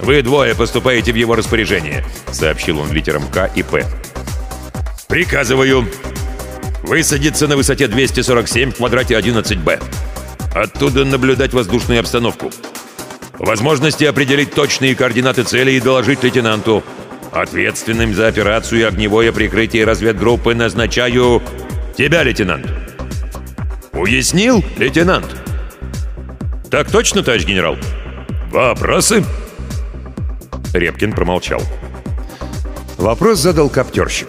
Вы 0.00 0.22
двое 0.22 0.54
поступаете 0.54 1.12
в 1.12 1.16
его 1.16 1.34
распоряжение»,— 1.34 2.04
сообщил 2.32 2.78
он 2.78 2.92
литерам 2.92 3.26
К 3.28 3.50
и 3.54 3.62
П. 3.62 3.84
«Приказываю 5.08 5.88
высадиться 6.90 7.46
на 7.46 7.56
высоте 7.56 7.86
247 7.86 8.72
в 8.72 8.76
квадрате 8.78 9.14
11Б. 9.14 9.80
Оттуда 10.52 11.04
наблюдать 11.04 11.52
воздушную 11.52 12.00
обстановку. 12.00 12.50
возможности 13.38 14.02
определить 14.02 14.52
точные 14.52 14.96
координаты 14.96 15.44
цели 15.44 15.70
и 15.70 15.80
доложить 15.80 16.24
лейтенанту. 16.24 16.82
Ответственным 17.30 18.12
за 18.12 18.26
операцию 18.26 18.88
огневое 18.88 19.32
прикрытие 19.32 19.84
разведгруппы 19.84 20.56
назначаю 20.56 21.40
тебя, 21.96 22.24
лейтенант. 22.24 22.66
Уяснил, 23.92 24.64
лейтенант? 24.76 25.28
Так 26.72 26.90
точно, 26.90 27.22
товарищ 27.22 27.44
генерал? 27.44 27.76
Вопросы? 28.50 29.24
Репкин 30.74 31.12
промолчал. 31.12 31.62
Вопрос 32.98 33.38
задал 33.38 33.70
коптерщик. 33.70 34.26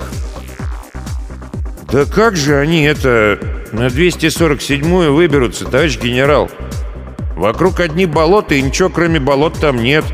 «Да 1.91 2.05
как 2.05 2.37
же 2.37 2.57
они 2.57 2.83
это 2.83 3.37
на 3.73 3.87
247-ю 3.87 5.13
выберутся, 5.13 5.65
товарищ 5.65 5.99
генерал? 5.99 6.49
Вокруг 7.35 7.79
одни 7.81 8.05
болота, 8.05 8.55
и 8.55 8.61
ничего 8.61 8.89
кроме 8.89 9.19
болот 9.19 9.59
там 9.59 9.77
нет. 9.77 10.05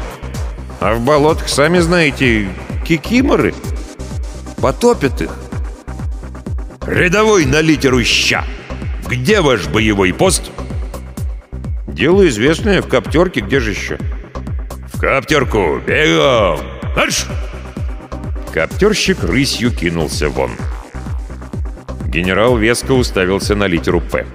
А 0.79 0.95
в 0.95 1.01
болотах, 1.01 1.49
сами 1.49 1.79
знаете, 1.79 2.47
кикиморы. 2.85 3.53
Потопят 4.61 5.21
их. 5.21 5.31
Рядовой 6.87 7.45
на 7.45 7.61
литеру 7.61 8.03
«ща». 8.03 8.45
Где 9.07 9.41
ваш 9.41 9.67
боевой 9.67 10.13
пост? 10.13 10.51
Дело 11.87 12.27
известное, 12.27 12.81
в 12.81 12.87
коптерке, 12.87 13.41
где 13.41 13.59
же 13.59 13.71
еще? 13.71 13.97
В 14.93 14.99
коптерку, 14.99 15.79
бегом! 15.85 16.59
Марш! 16.95 17.25
Коптерщик 18.53 19.23
рысью 19.23 19.71
кинулся 19.71 20.29
вон. 20.29 20.51
Генерал 22.07 22.57
веско 22.57 22.93
уставился 22.93 23.55
на 23.55 23.67
литеру 23.67 24.01
«П». 24.01 24.25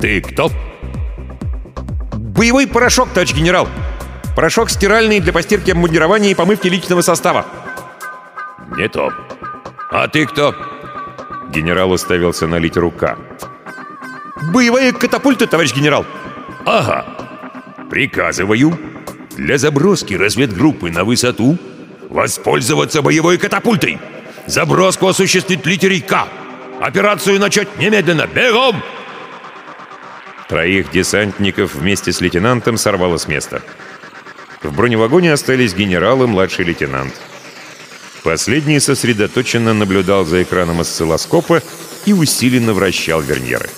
«Ты 0.00 0.20
кто?» 0.20 0.50
«Боевой 2.12 2.66
порошок, 2.66 3.08
товарищ 3.10 3.34
генерал! 3.34 3.68
Порошок 4.36 4.70
стиральный 4.70 5.20
для 5.20 5.32
постирки 5.32 5.72
обмундирования 5.72 6.30
и 6.30 6.34
помывки 6.34 6.68
личного 6.68 7.00
состава!» 7.00 7.46
«Не 8.76 8.88
то. 8.88 9.12
А 9.90 10.06
ты 10.06 10.24
кто?» 10.24 10.54
Генерал 11.52 11.90
уставился 11.90 12.46
на 12.46 12.56
литеру 12.56 12.92
«К». 12.92 13.18
«Боевые 14.52 14.92
катапульты, 14.92 15.46
товарищ 15.46 15.74
генерал!» 15.74 16.06
«Ага. 16.64 17.04
Приказываю 17.90 18.78
для 19.36 19.58
заброски 19.58 20.14
разведгруппы 20.14 20.92
на 20.92 21.04
высоту 21.04 21.58
воспользоваться 22.08 23.02
боевой 23.02 23.36
катапультой!» 23.36 23.98
Заброску 24.50 25.06
осуществить 25.06 25.64
литерой 25.64 26.00
К. 26.00 26.26
Операцию 26.80 27.38
начать 27.38 27.78
немедленно. 27.78 28.26
Бегом!» 28.26 28.82
Троих 30.48 30.90
десантников 30.90 31.76
вместе 31.76 32.12
с 32.12 32.20
лейтенантом 32.20 32.76
сорвало 32.76 33.16
с 33.16 33.28
места. 33.28 33.62
В 34.60 34.74
броневагоне 34.74 35.32
остались 35.32 35.72
генерал 35.72 36.24
и 36.24 36.26
младший 36.26 36.64
лейтенант. 36.64 37.14
Последний 38.24 38.80
сосредоточенно 38.80 39.72
наблюдал 39.72 40.24
за 40.24 40.42
экраном 40.42 40.80
осциллоскопа 40.80 41.62
и 42.04 42.12
усиленно 42.12 42.72
вращал 42.72 43.20
верньеры. 43.20 43.70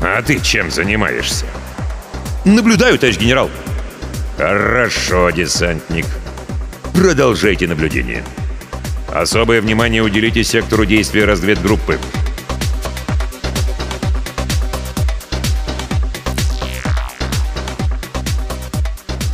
«А 0.00 0.22
ты 0.22 0.40
чем 0.40 0.70
занимаешься?» 0.70 1.44
«Наблюдаю, 2.46 2.98
товарищ 2.98 3.18
генерал!» 3.18 3.50
«Хорошо, 4.38 5.28
десантник. 5.28 6.06
Продолжайте 6.94 7.68
наблюдение». 7.68 8.24
Особое 9.12 9.60
внимание 9.60 10.02
уделите 10.02 10.42
сектору 10.42 10.86
действия 10.86 11.26
разведгруппы. 11.26 11.98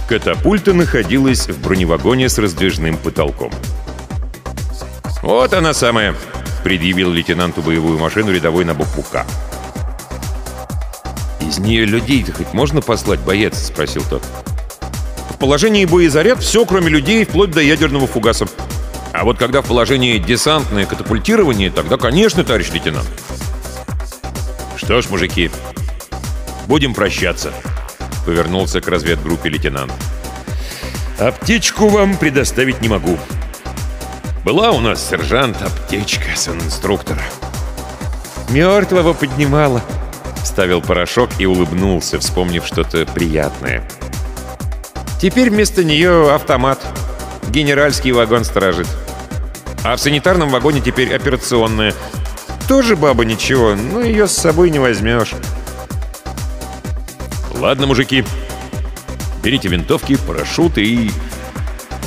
Катапульта 0.08 0.74
находилась 0.74 1.48
в 1.48 1.62
броневагоне 1.62 2.28
с 2.28 2.38
раздвижным 2.38 2.96
потолком. 2.96 3.52
«Вот 5.22 5.52
она 5.52 5.72
самая!»— 5.72 6.16
предъявил 6.64 7.12
лейтенанту 7.12 7.62
боевую 7.62 7.98
машину 7.98 8.32
рядовой 8.32 8.64
на 8.64 8.74
букву 8.74 9.04
«К». 9.04 9.24
«Из 11.40 11.58
нее 11.58 11.84
людей-то 11.84 12.32
хоть 12.32 12.52
можно 12.52 12.80
послать, 12.80 13.20
боец?»— 13.20 13.66
спросил 13.68 14.02
тот. 14.10 14.24
«В 15.30 15.38
положении 15.38 15.84
боезаряд 15.84 16.40
все, 16.40 16.64
кроме 16.64 16.88
людей, 16.88 17.24
вплоть 17.24 17.52
до 17.52 17.60
ядерного 17.60 18.08
фугаса», 18.08 18.48
а 19.18 19.24
вот 19.24 19.36
когда 19.36 19.62
в 19.62 19.66
положении 19.66 20.16
десантное 20.18 20.86
катапультирование, 20.86 21.70
тогда, 21.70 21.96
конечно, 21.96 22.44
товарищ 22.44 22.70
лейтенант. 22.70 23.08
Что 24.76 25.02
ж, 25.02 25.10
мужики, 25.10 25.50
будем 26.68 26.94
прощаться, 26.94 27.52
повернулся 28.24 28.80
к 28.80 28.86
разведгруппе 28.86 29.48
лейтенант. 29.48 29.92
Аптечку 31.18 31.88
вам 31.88 32.16
предоставить 32.16 32.80
не 32.80 32.88
могу. 32.88 33.18
Была 34.44 34.70
у 34.70 34.78
нас 34.78 35.04
сержант 35.04 35.60
аптечка 35.62 36.36
сан-инструктора. 36.36 37.22
Мертвого 38.50 39.14
поднимала. 39.14 39.82
Вставил 40.44 40.80
порошок 40.80 41.30
и 41.40 41.44
улыбнулся, 41.44 42.20
вспомнив 42.20 42.64
что-то 42.64 43.04
приятное. 43.04 43.82
Теперь 45.20 45.50
вместо 45.50 45.82
нее 45.82 46.32
автомат. 46.32 46.78
Генеральский 47.50 48.12
вагон 48.12 48.44
сторожит. 48.44 48.86
А 49.84 49.96
в 49.96 50.00
санитарном 50.00 50.50
вагоне 50.50 50.80
теперь 50.80 51.14
операционная. 51.14 51.94
Тоже 52.68 52.96
баба 52.96 53.24
ничего, 53.24 53.74
но 53.74 54.00
ее 54.00 54.28
с 54.28 54.32
собой 54.32 54.70
не 54.70 54.78
возьмешь. 54.78 55.32
Ладно, 57.54 57.86
мужики. 57.86 58.24
Берите 59.42 59.68
винтовки, 59.68 60.16
парашюты 60.16 60.84
и... 60.84 61.10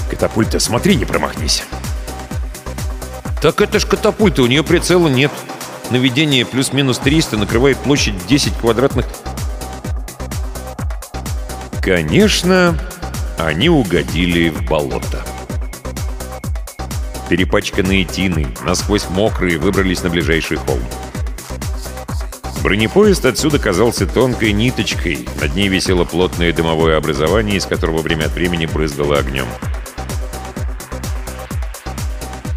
Катапульта, 0.10 0.60
смотри, 0.60 0.96
не 0.96 1.06
промахнись. 1.06 1.64
Так 3.42 3.60
это 3.62 3.80
ж 3.80 3.86
катапульта, 3.86 4.44
у 4.44 4.48
нее 4.48 4.64
прицела 4.64 5.08
нет. 5.08 5.32
Наведение 5.90 6.46
плюс-минус 6.46 7.00
300 7.00 7.38
накрывает 7.38 7.78
площадь 7.78 8.16
10 8.28 8.56
квадратных... 8.58 9.06
Конечно, 11.82 12.78
они 13.40 13.68
угодили 13.68 14.50
в 14.50 14.64
болото. 14.66 15.26
Перепачканные 17.32 18.04
тины, 18.04 18.46
насквозь 18.66 19.10
мокрые, 19.10 19.58
выбрались 19.58 20.04
на 20.04 20.10
ближайший 20.10 20.58
холм. 20.58 20.84
Бронепоезд 22.62 23.26
отсюда 23.26 23.58
казался 23.58 24.06
тонкой 24.06 24.52
ниточкой, 24.52 25.26
над 25.40 25.56
ней 25.56 25.70
висело 25.70 26.04
плотное 26.04 26.52
дымовое 26.52 26.98
образование, 26.98 27.56
из 27.56 27.66
которого 27.66 28.02
время 28.02 28.26
от 28.26 28.34
времени 28.34 28.66
брызгало 28.66 29.18
огнем. 29.18 29.46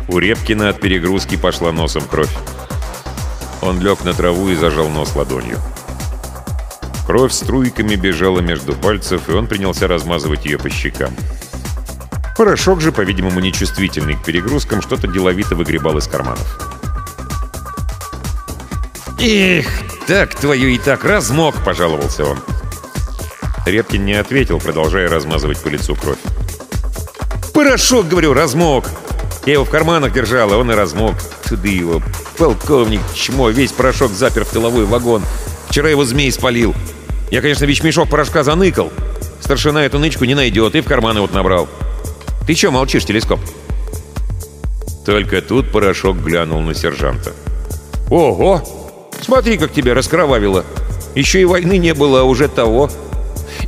У 0.09 0.19
Репкина 0.19 0.71
от 0.71 0.81
перегрузки 0.81 1.37
пошла 1.37 1.71
носом 1.71 2.03
кровь. 2.03 2.35
Он 3.63 3.81
лег 3.81 4.05
на 4.05 4.13
траву 4.13 4.49
и 4.49 4.57
зажал 4.57 4.89
нос 4.89 5.15
ладонью. 5.15 5.59
Кровь 7.07 7.33
струйками 7.33 7.95
бежала 7.95 8.41
между 8.41 8.73
пальцев, 8.73 9.29
и 9.29 9.35
он 9.35 9.47
принялся 9.47 9.87
размазывать 9.87 10.47
ее 10.47 10.59
по 10.59 10.69
щекам. 10.69 11.15
Порошок 12.37 12.81
же, 12.81 12.91
по-видимому, 12.91 13.41
нечувствительный 13.41 14.15
к 14.15 14.25
перегрузкам, 14.25 14.83
что-то 14.83 15.07
деловито 15.07 15.55
выгребал 15.55 15.99
из 15.99 16.09
карманов. 16.09 16.59
«Эх, 19.21 19.67
так 20.07 20.35
твою 20.35 20.69
и 20.69 20.79
так 20.79 21.05
размок!»— 21.05 21.55
пожаловался 21.65 22.25
он. 22.25 22.39
Репкин 23.67 24.05
не 24.05 24.15
ответил, 24.15 24.59
продолжая 24.59 25.09
размазывать 25.09 25.63
по 25.63 25.69
лицу 25.69 25.95
кровь. 25.95 26.19
«Порошок, 27.55 28.09
говорю, 28.09 28.35
размок! 28.35 28.87
Я 29.47 29.55
его 29.55 29.65
в 29.65 29.71
карманах 29.71 30.13
держал, 30.13 30.53
а 30.53 30.57
он 30.57 30.71
и 30.73 30.75
размок. 30.75 31.15
Туды 31.49 31.69
его, 31.69 32.03
полковник 32.37 33.01
чмо, 33.15 33.51
весь 33.51 33.73
порошок 33.73 34.11
запер 34.13 34.45
в 34.45 34.51
тыловой 34.51 34.87
вагон. 34.87 35.23
Вчера 35.69 35.89
его 35.89 36.05
змей 36.05 36.33
спалил. 36.33 36.75
Я, 37.31 37.41
конечно, 37.41 37.65
вещмешок 37.65 38.09
порошка 38.09 38.43
заныкал. 38.43 38.91
Старшина 39.41 39.85
эту 39.85 39.99
нычку 39.99 40.25
не 40.25 40.35
найдет 40.35 40.75
и 40.75 40.81
в 40.81 40.87
карманы 40.87 41.21
вот 41.21 41.33
набрал. 41.33 41.69
Ты 42.47 42.55
чё 42.55 42.71
молчишь, 42.71 43.05
телескоп?» 43.05 43.41
Только 45.05 45.43
тут 45.43 45.71
порошок 45.71 46.19
глянул 46.19 46.61
на 46.61 46.75
сержанта. 46.75 47.33
«Ого! 48.11 48.63
Смотри, 49.21 49.59
как 49.59 49.73
тебя 49.73 49.95
раскровавило! 49.95 50.65
Еще 51.15 51.41
и 51.41 51.45
войны 51.45 51.79
не 51.79 51.95
было, 51.95 52.21
а 52.21 52.25
уже 52.25 52.49
того! 52.49 52.91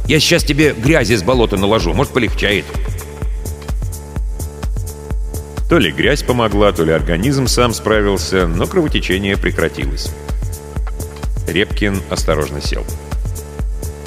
Я 0.07 0.21
сейчас 0.21 0.45
тебе 0.45 0.73
грязи 0.73 1.15
с 1.15 1.23
болота 1.23 1.57
наложу, 1.57 1.93
может, 1.95 2.13
полегчает!» 2.13 2.65
То 5.69 5.79
ли 5.79 5.91
грязь 5.91 6.23
помогла, 6.23 6.71
то 6.73 6.85
ли 6.85 6.93
организм 6.93 7.49
сам 7.49 7.75
справился, 7.75 8.47
но 8.47 8.67
кровотечение 8.67 9.37
прекратилось. 9.37 10.13
Репкин 11.49 12.01
осторожно 12.09 12.61
сел. 12.61 12.85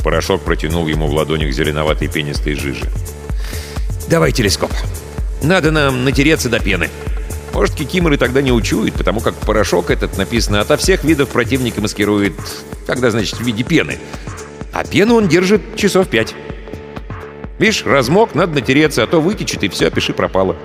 Порошок 0.04 0.42
протянул 0.42 0.88
ему 0.88 1.08
в 1.08 1.14
ладонях 1.14 1.52
зеленоватой 1.52 2.08
пенистой 2.08 2.56
жижи. 2.56 2.90
«Давай 4.10 4.32
телескоп. 4.32 4.72
Надо 5.44 5.70
нам 5.70 6.04
натереться 6.04 6.50
до 6.50 6.60
пены. 6.60 6.90
Может, 7.54 7.76
кикиморы 7.76 8.18
тогда 8.18 8.42
не 8.42 8.52
учуют, 8.52 8.96
потому 8.96 9.20
как 9.20 9.36
порошок 9.36 9.92
этот 9.92 10.18
написано 10.18 10.62
ото 10.62 10.78
всех 10.78 11.04
видов 11.04 11.30
противника 11.30 11.80
маскирует, 11.80 12.34
когда, 12.88 13.12
значит, 13.12 13.36
в 13.40 13.44
виде 13.44 13.64
пены. 13.64 14.00
А 14.74 14.84
пену 14.84 15.16
он 15.16 15.28
держит 15.28 15.76
часов 15.76 16.08
пять. 16.08 16.34
Видишь, 17.60 17.84
размок, 17.86 18.34
надо 18.34 18.54
натереться, 18.54 19.04
а 19.04 19.08
то 19.08 19.22
вытечет, 19.22 19.64
и 19.64 19.70
все, 19.70 19.92
пиши 19.92 20.14
пропало. 20.14 20.56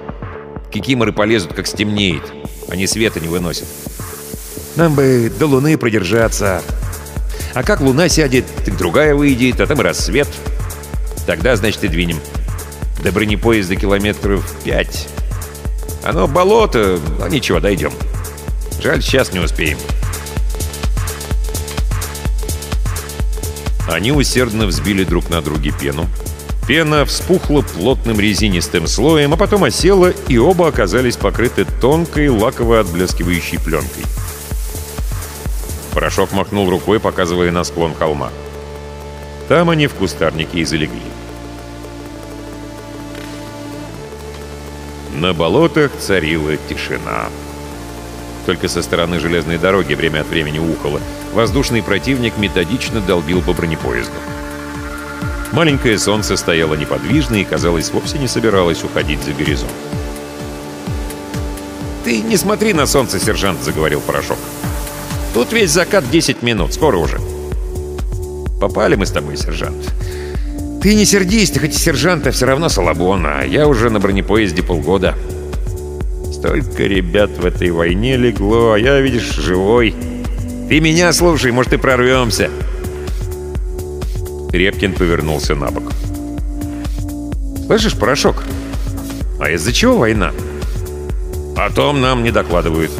Кикиморы 0.72 1.12
полезут, 1.12 1.52
как 1.52 1.66
стемнеет. 1.66 2.22
Они 2.68 2.86
света 2.86 3.20
не 3.20 3.28
выносят. 3.28 3.66
Нам 4.76 4.94
бы 4.94 5.30
до 5.38 5.46
луны 5.46 5.76
продержаться. 5.76 6.62
А 7.52 7.62
как 7.62 7.80
луна 7.80 8.08
сядет, 8.08 8.46
так 8.64 8.76
другая 8.78 9.14
выйдет, 9.14 9.60
а 9.60 9.66
там 9.66 9.80
и 9.80 9.84
рассвет. 9.84 10.28
Тогда, 11.26 11.56
значит, 11.56 11.84
и 11.84 11.88
двинем. 11.88 12.18
До 13.04 13.12
бронепоезда 13.12 13.76
километров 13.76 14.50
пять. 14.64 15.08
Оно 16.02 16.26
болото, 16.26 16.98
но 17.18 17.28
ничего, 17.28 17.60
дойдем. 17.60 17.92
Жаль, 18.80 19.02
сейчас 19.02 19.30
не 19.34 19.40
успеем. 19.40 19.76
Они 23.86 24.10
усердно 24.10 24.66
взбили 24.66 25.04
друг 25.04 25.28
на 25.28 25.42
друге 25.42 25.70
пену. 25.78 26.06
Пена 26.66 27.04
вспухла 27.04 27.60
плотным 27.60 28.18
резинистым 28.18 28.86
слоем, 28.86 29.34
а 29.34 29.36
потом 29.36 29.64
осела, 29.64 30.08
и 30.28 30.38
оба 30.38 30.68
оказались 30.68 31.18
покрыты 31.18 31.66
тонкой 31.82 32.30
лаково 32.30 32.80
отблескивающей 32.80 33.60
пленкой. 33.60 34.04
Порошок 35.92 36.32
махнул 36.32 36.70
рукой, 36.70 36.98
показывая 37.00 37.50
на 37.50 37.64
склон 37.64 37.94
холма. 37.94 38.30
Там 39.48 39.68
они 39.68 39.88
в 39.88 39.92
кустарнике 39.92 40.60
и 40.60 40.64
залегли. 40.64 41.13
На 45.14 45.32
болотах 45.32 45.92
царила 45.96 46.56
тишина. 46.68 47.28
Только 48.46 48.68
со 48.68 48.82
стороны 48.82 49.20
железной 49.20 49.58
дороги 49.58 49.94
время 49.94 50.22
от 50.22 50.28
времени 50.28 50.58
ухало. 50.58 51.00
Воздушный 51.32 51.82
противник 51.82 52.36
методично 52.36 53.00
долбил 53.00 53.40
по 53.40 53.52
бронепоезду. 53.52 54.12
Маленькое 55.52 56.00
солнце 56.00 56.36
стояло 56.36 56.74
неподвижно 56.74 57.36
и, 57.36 57.44
казалось, 57.44 57.90
вовсе 57.90 58.18
не 58.18 58.26
собиралось 58.26 58.82
уходить 58.82 59.22
за 59.22 59.32
горизонт. 59.32 59.70
«Ты 62.02 62.20
не 62.20 62.36
смотри 62.36 62.72
на 62.72 62.86
солнце, 62.86 63.20
сержант»,— 63.20 63.62
заговорил 63.62 64.00
Порошок. 64.00 64.38
«Тут 65.32 65.52
весь 65.52 65.70
закат 65.70 66.10
10 66.10 66.42
минут, 66.42 66.74
скоро 66.74 66.96
уже». 66.96 67.20
«Попали 68.60 68.96
мы 68.96 69.06
с 69.06 69.12
тобой, 69.12 69.36
сержант». 69.36 69.94
«Ты 70.84 70.94
не 70.96 71.06
сердись, 71.06 71.50
ты 71.50 71.60
хоть 71.60 71.74
и 71.74 71.78
сержант, 71.78 72.26
а 72.26 72.30
все 72.30 72.44
равно 72.44 72.68
Салабон, 72.68 73.24
а 73.24 73.42
я 73.42 73.66
уже 73.66 73.88
на 73.88 74.00
бронепоезде 74.00 74.62
полгода». 74.62 75.14
«Столько 76.30 76.82
ребят 76.82 77.30
в 77.38 77.46
этой 77.46 77.70
войне 77.70 78.18
легло, 78.18 78.72
а 78.72 78.78
я, 78.78 79.00
видишь, 79.00 79.32
живой. 79.32 79.94
Ты 80.68 80.80
меня 80.80 81.10
слушай, 81.14 81.52
может, 81.52 81.72
и 81.72 81.78
прорвемся». 81.78 82.50
Репкин 84.52 84.92
повернулся 84.92 85.54
на 85.54 85.70
бок. 85.70 85.90
«Слышишь, 87.64 87.96
Порошок, 87.96 88.44
а 89.40 89.50
из-за 89.52 89.72
чего 89.72 89.96
война?» 89.96 90.32
«О 91.56 91.70
том 91.70 92.02
нам 92.02 92.22
не 92.22 92.30
докладывают. 92.30 92.90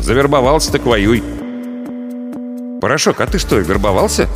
Завербовался, 0.00 0.72
так 0.72 0.86
воюй». 0.86 1.22
«Порошок, 2.80 3.20
а 3.20 3.26
ты 3.26 3.38
что, 3.38 3.58
вербовался?» 3.58 4.26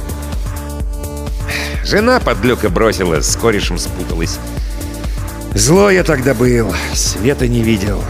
Жена 1.90 2.20
подлюка 2.20 2.70
бросила, 2.70 3.20
с 3.20 3.34
корешем 3.34 3.76
спуталась. 3.76 4.38
Зло 5.56 5.90
я 5.90 6.04
тогда 6.04 6.34
был, 6.34 6.72
света 6.94 7.48
не 7.48 7.62
видел. 7.62 8.00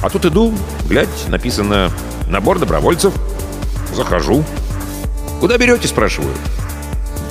А 0.00 0.08
тут 0.08 0.26
иду, 0.26 0.54
глядь, 0.88 1.08
написано 1.26 1.90
«Набор 2.28 2.60
добровольцев». 2.60 3.12
Захожу. 3.92 4.44
«Куда 5.40 5.58
берете?»– 5.58 5.88
спрашиваю. 5.88 6.32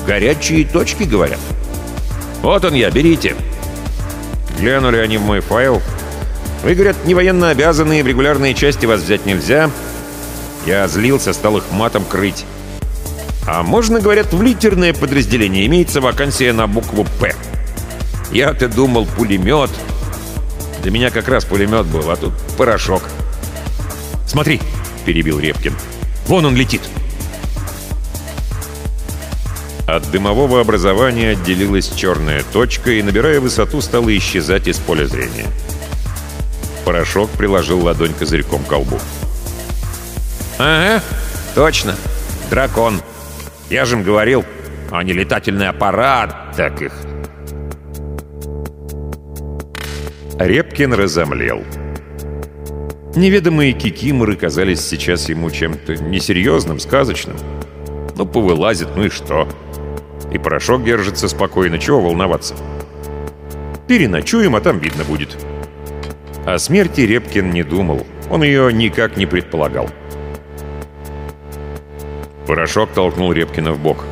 «Горячие 0.05 0.65
точки»,— 0.65 1.03
говорят. 1.05 1.39
«Вот 2.41 2.65
он 2.65 2.73
я, 2.73 2.91
берите». 2.91 3.33
Глянули 4.59 4.97
они 4.97 5.17
в 5.17 5.21
мой 5.21 5.39
файл. 5.39 5.81
Вы, 6.61 6.75
говорят, 6.75 7.05
не 7.05 7.15
военно 7.15 7.51
обязанные, 7.51 8.03
в 8.03 8.07
регулярные 8.07 8.53
части 8.53 8.85
вас 8.85 8.99
взять 8.99 9.25
нельзя. 9.25 9.71
Я 10.65 10.89
злился, 10.89 11.31
стал 11.31 11.55
их 11.55 11.63
матом 11.71 12.03
крыть. 12.03 12.43
А 13.45 13.61
можно, 13.61 13.99
говорят, 13.99 14.33
в 14.33 14.41
литерное 14.41 14.93
подразделение 14.93 15.65
имеется 15.65 15.99
вакансия 15.99 16.53
на 16.53 16.67
букву 16.67 17.05
«П». 17.19 17.35
Я-то 18.31 18.69
думал, 18.69 19.05
пулемет. 19.05 19.69
Для 20.81 20.91
меня 20.91 21.09
как 21.11 21.27
раз 21.27 21.45
пулемет 21.45 21.85
был, 21.85 22.09
а 22.09 22.15
тут 22.15 22.33
порошок. 22.57 23.03
«Смотри»,— 24.25 24.61
перебил 25.05 25.39
Репкин. 25.39 25.75
«Вон 26.27 26.45
он 26.45 26.55
летит». 26.55 26.81
От 29.85 30.09
дымового 30.09 30.61
образования 30.61 31.31
отделилась 31.31 31.91
черная 31.93 32.43
точка 32.53 32.91
и, 32.91 33.03
набирая 33.03 33.39
высоту, 33.39 33.81
стала 33.81 34.15
исчезать 34.17 34.67
из 34.67 34.79
поля 34.79 35.05
зрения. 35.05 35.45
Порошок 36.85 37.29
приложил 37.31 37.83
ладонь 37.83 38.13
козырьком 38.13 38.63
к 38.63 38.67
колбу. 38.67 38.99
«Ага, 40.57 41.03
точно. 41.53 41.95
Дракон. 42.49 43.01
Я 43.73 43.85
же 43.85 43.95
им 43.95 44.03
говорил, 44.03 44.45
не 45.01 45.13
летательный 45.13 45.67
аппарат, 45.67 46.53
так 46.55 46.79
их...» 46.79 46.93
Репкин 50.37 50.93
разомлел. 50.93 51.63
Неведомые 53.15 53.73
кикиморы 53.73 54.35
казались 54.35 54.85
сейчас 54.85 55.27
ему 55.27 55.49
чем-то 55.49 55.95
несерьезным, 55.95 56.79
сказочным. 56.79 57.35
Ну, 58.15 58.27
повылазит, 58.27 58.89
ну 58.95 59.05
и 59.05 59.09
что? 59.09 59.49
И 60.31 60.37
порошок 60.37 60.83
держится 60.83 61.27
спокойно, 61.27 61.79
чего 61.79 61.99
волноваться? 61.99 62.53
Переночуем, 63.87 64.55
а 64.55 64.61
там 64.61 64.77
видно 64.77 65.03
будет. 65.03 65.35
О 66.45 66.59
смерти 66.59 67.01
Репкин 67.01 67.49
не 67.49 67.63
думал, 67.63 68.05
он 68.29 68.43
ее 68.43 68.71
никак 68.71 69.17
не 69.17 69.25
предполагал. 69.25 69.89
Порошок 72.47 72.91
толкнул 72.91 73.31
Репкина 73.31 73.73
в 73.73 73.79
бок. 73.79 74.03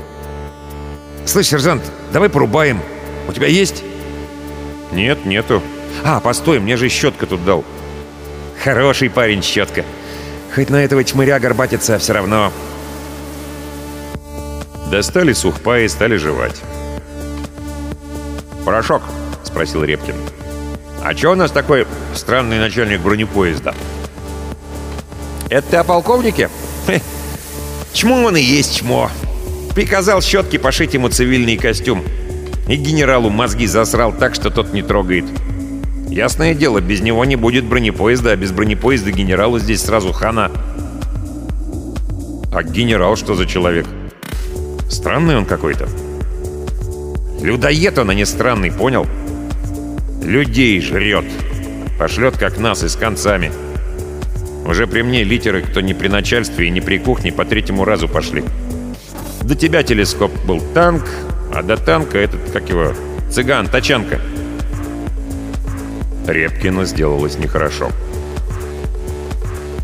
«Слышь, 1.26 1.48
сержант, 1.48 1.84
давай 2.12 2.30
порубаем. 2.30 2.80
У 3.28 3.34
тебя 3.34 3.48
есть?» 3.48 3.84
«Нет, 4.92 5.26
нету. 5.26 5.62
А, 6.04 6.20
постой, 6.20 6.60
мне 6.60 6.78
же 6.78 6.90
щетка 6.90 7.26
тут 7.26 7.44
дал». 7.46 7.64
«Хороший 8.64 9.10
парень, 9.10 9.42
щетка. 9.42 9.84
Хоть 10.54 10.70
на 10.70 10.84
этого 10.84 11.04
чмыря 11.04 11.40
горбатиться, 11.40 11.96
а 11.96 12.00
все 12.00 12.14
равно 12.14 12.52
Достали 14.92 15.32
сухпа 15.32 15.80
и 15.80 15.88
стали 15.88 16.18
жевать. 16.18 16.62
«Порошок?»— 18.66 19.02
спросил 19.44 19.86
Репкин. 19.86 20.16
«А 21.02 21.14
чё 21.14 21.32
у 21.32 21.36
нас 21.36 21.50
такой 21.50 21.88
странный 22.14 22.60
начальник 22.60 23.00
бронепоезда?» 23.00 23.74
«Это 25.50 25.68
ты 25.70 25.78
о 25.78 25.86
полковнике?» 25.86 26.50
«Чмо 27.94 28.24
он 28.24 28.38
и 28.38 28.42
есть 28.42 28.78
чмо. 28.78 29.10
Приказал 29.76 30.22
щетки 30.22 30.58
пошить 30.58 30.94
ему 30.94 31.10
цивильный 31.10 31.58
костюм. 31.58 32.04
И 32.68 32.76
генералу 32.76 33.30
мозги 33.30 33.68
засрал 33.68 34.14
так, 34.14 34.36
что 34.36 34.50
тот 34.50 34.74
не 34.74 34.82
трогает. 34.82 35.26
Ясное 36.10 36.54
дело, 36.54 36.80
без 36.80 37.02
него 37.02 37.24
не 37.26 37.36
будет 37.36 37.66
бронепоезда, 37.66 38.32
а 38.32 38.36
без 38.36 38.52
бронепоезда 38.52 39.12
генералу 39.12 39.60
здесь 39.60 39.82
сразу 39.82 40.12
хана». 40.12 40.52
«А 42.54 42.64
генерал 42.64 43.16
что 43.16 43.36
за 43.36 43.46
человек?» 43.46 43.88
Странный 44.92 45.38
он 45.38 45.46
какой-то. 45.46 45.88
Людоед 47.42 47.98
он, 47.98 48.10
а 48.10 48.14
не 48.14 48.26
странный, 48.26 48.72
понял? 48.72 49.08
Людей 50.22 50.82
жрет. 50.82 51.26
Пошлет, 51.98 52.38
как 52.38 52.58
нас, 52.58 52.84
и 52.84 52.90
с 52.90 52.96
концами. 52.96 53.52
Уже 54.72 54.88
при 54.88 55.02
мне 55.02 55.26
литеры, 55.26 55.64
кто 55.64 55.82
не 55.82 55.94
при 55.94 56.08
начальстве 56.08 56.68
и 56.68 56.70
не 56.70 56.80
при 56.80 56.98
кухне, 56.98 57.34
по 57.34 57.44
третьему 57.44 57.84
разу 57.84 58.08
пошли. 58.08 58.42
До 59.42 59.54
тебя 59.54 59.84
телескоп 59.84 60.32
был 60.46 60.62
танк, 60.74 61.04
а 61.54 61.62
до 61.62 61.76
танка 61.76 62.18
этот, 62.18 62.40
как 62.54 62.70
его, 62.70 62.94
цыган, 63.30 63.68
тачанка. 63.68 64.22
Репкину 66.26 66.86
сделалось 66.86 67.38
нехорошо. 67.38 67.92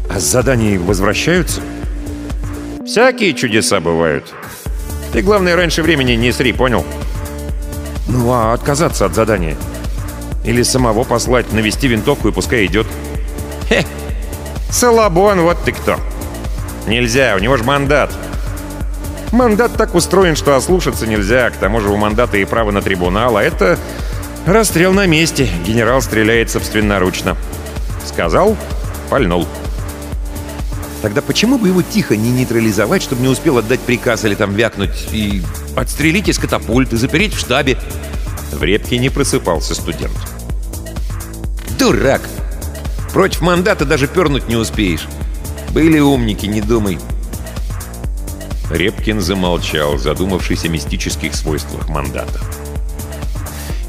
А 0.09 0.22
с 0.22 0.24
заданий 0.24 0.78
возвращаются? 0.78 1.59
Всякие 2.86 3.34
чудеса 3.34 3.82
бывают. 3.82 4.34
Ты, 5.11 5.22
главное, 5.22 5.57
раньше 5.57 5.84
времени 5.84 6.14
не 6.14 6.32
сри, 6.32 6.53
понял? 6.53 6.86
Ну, 8.07 8.32
а 8.32 8.53
отказаться 8.53 9.05
от 9.05 9.14
задания? 9.14 9.57
Или 10.45 10.64
самого 10.64 11.03
послать, 11.03 11.51
навести 11.51 11.89
винтовку 11.89 12.30
и 12.30 12.32
пускай 12.32 12.66
идет? 12.66 12.88
Хе! 13.68 13.86
Салабон, 14.70 15.41
вот 15.41 15.57
ты 15.63 15.72
кто! 15.72 15.97
Нельзя, 16.88 17.36
у 17.36 17.39
него 17.39 17.57
же 17.57 17.63
мандат. 17.63 18.11
Мандат 19.32 19.74
так 19.76 19.95
устроен, 19.95 20.36
что 20.36 20.55
ослушаться 20.55 21.05
нельзя. 21.05 21.49
К 21.49 21.57
тому 21.57 21.82
же 21.82 21.89
у 21.89 21.97
мандата 21.97 22.38
и 22.38 22.45
право 22.45 22.72
на 22.72 22.82
трибунал, 22.82 23.38
а 23.38 23.43
это 23.43 23.78
расстрел 24.45 24.93
на 24.93 25.05
месте. 25.05 25.49
Генерал 25.65 26.01
стреляет 26.01 26.49
собственноручно. 26.49 27.36
Сказал, 28.05 28.55
пальнул. 29.09 29.47
Тогда 31.01 31.22
почему 31.22 31.57
бы 31.57 31.68
его 31.68 31.82
тихо 31.82 32.15
не 32.15 32.32
нейтрализовать, 32.32 33.03
чтобы 33.03 33.22
не 33.22 33.28
успел 33.28 33.57
отдать 33.57 33.82
приказ 33.82 34.26
или 34.26 34.36
там 34.36 34.55
вякнуть 34.55 35.09
и 35.11 35.43
Отстрелить 35.78 36.28
из 36.28 36.39
катапульты, 36.39 36.97
запереть 36.97 37.36
в 37.36 37.39
штабе. 37.39 37.78
В 38.51 38.63
репке 38.63 38.97
не 38.97 39.09
просыпался 39.09 39.76
студент. 39.76 40.18
Дурак! 41.78 42.22
Против 43.18 43.41
мандата 43.41 43.84
даже 43.84 44.05
пернуть 44.05 44.47
не 44.47 44.55
успеешь. 44.55 45.07
Были 45.72 45.97
умники, 45.97 46.45
не 46.45 46.61
думай. 46.61 46.99
Репкин 48.70 49.22
замолчал, 49.22 49.97
задумавшись 49.97 50.65
о 50.65 50.68
мистических 50.68 51.34
свойствах 51.34 51.89
мандата. 51.89 52.39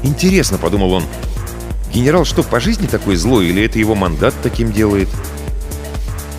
«Интересно»,— 0.01 0.57
подумал 0.59 0.93
он,— 0.93 1.03
«генерал 1.93 2.25
что, 2.25 2.41
по 2.41 2.59
жизни 2.59 2.87
такой 2.87 3.17
злой, 3.17 3.49
или 3.49 3.63
это 3.63 3.77
его 3.77 3.93
мандат 3.93 4.33
таким 4.41 4.71
делает?» 4.71 5.09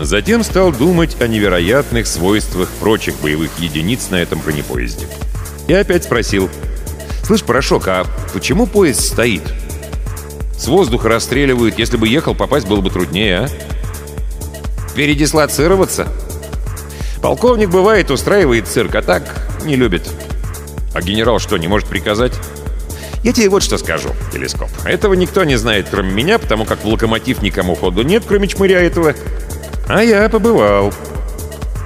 Затем 0.00 0.42
стал 0.42 0.72
думать 0.72 1.16
о 1.22 1.28
невероятных 1.28 2.08
свойствах 2.08 2.68
прочих 2.80 3.14
боевых 3.20 3.56
единиц 3.60 4.10
на 4.10 4.16
этом 4.16 4.40
бронепоезде. 4.40 5.06
И 5.68 5.72
опять 5.72 6.02
спросил. 6.02 6.50
«Слышь, 7.22 7.44
Порошок, 7.44 7.86
а 7.86 8.04
почему 8.32 8.66
поезд 8.66 9.02
стоит? 9.02 9.44
С 10.60 10.68
воздуха 10.68 11.08
расстреливают, 11.08 11.78
если 11.78 11.96
бы 11.96 12.06
ехал, 12.06 12.34
попасть 12.34 12.68
было 12.68 12.82
бы 12.82 12.90
труднее, 12.90 13.38
а?» 13.38 13.48
«Передислоцироваться?» 14.94 16.06
Полковник, 17.22 17.70
бывает, 17.70 18.10
устраивает 18.10 18.68
цирк, 18.68 18.94
а 18.94 19.00
так 19.00 19.22
не 19.64 19.76
любит. 19.76 20.06
А 20.92 21.00
генерал 21.00 21.38
что, 21.38 21.56
не 21.56 21.66
может 21.66 21.88
приказать? 21.88 22.32
Я 23.22 23.32
тебе 23.32 23.48
вот 23.48 23.62
что 23.62 23.78
скажу, 23.78 24.10
телескоп. 24.32 24.68
Этого 24.84 25.14
никто 25.14 25.44
не 25.44 25.56
знает, 25.56 25.88
кроме 25.90 26.12
меня, 26.12 26.38
потому 26.38 26.66
как 26.66 26.84
в 26.84 26.86
локомотив 26.86 27.40
никому 27.40 27.74
ходу 27.74 28.02
нет, 28.02 28.24
кроме 28.26 28.48
чмыря 28.48 28.80
этого. 28.80 29.14
А 29.88 30.02
я 30.02 30.28
побывал. 30.28 30.92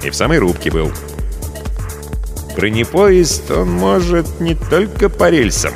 И 0.03 0.09
в 0.09 0.15
самой 0.15 0.39
рубке 0.39 0.69
был. 0.69 0.91
Бронепоезд, 2.57 3.51
он 3.51 3.71
может 3.71 4.41
не 4.41 4.55
только 4.55 5.07
по 5.07 5.29
рельсам. 5.29 5.73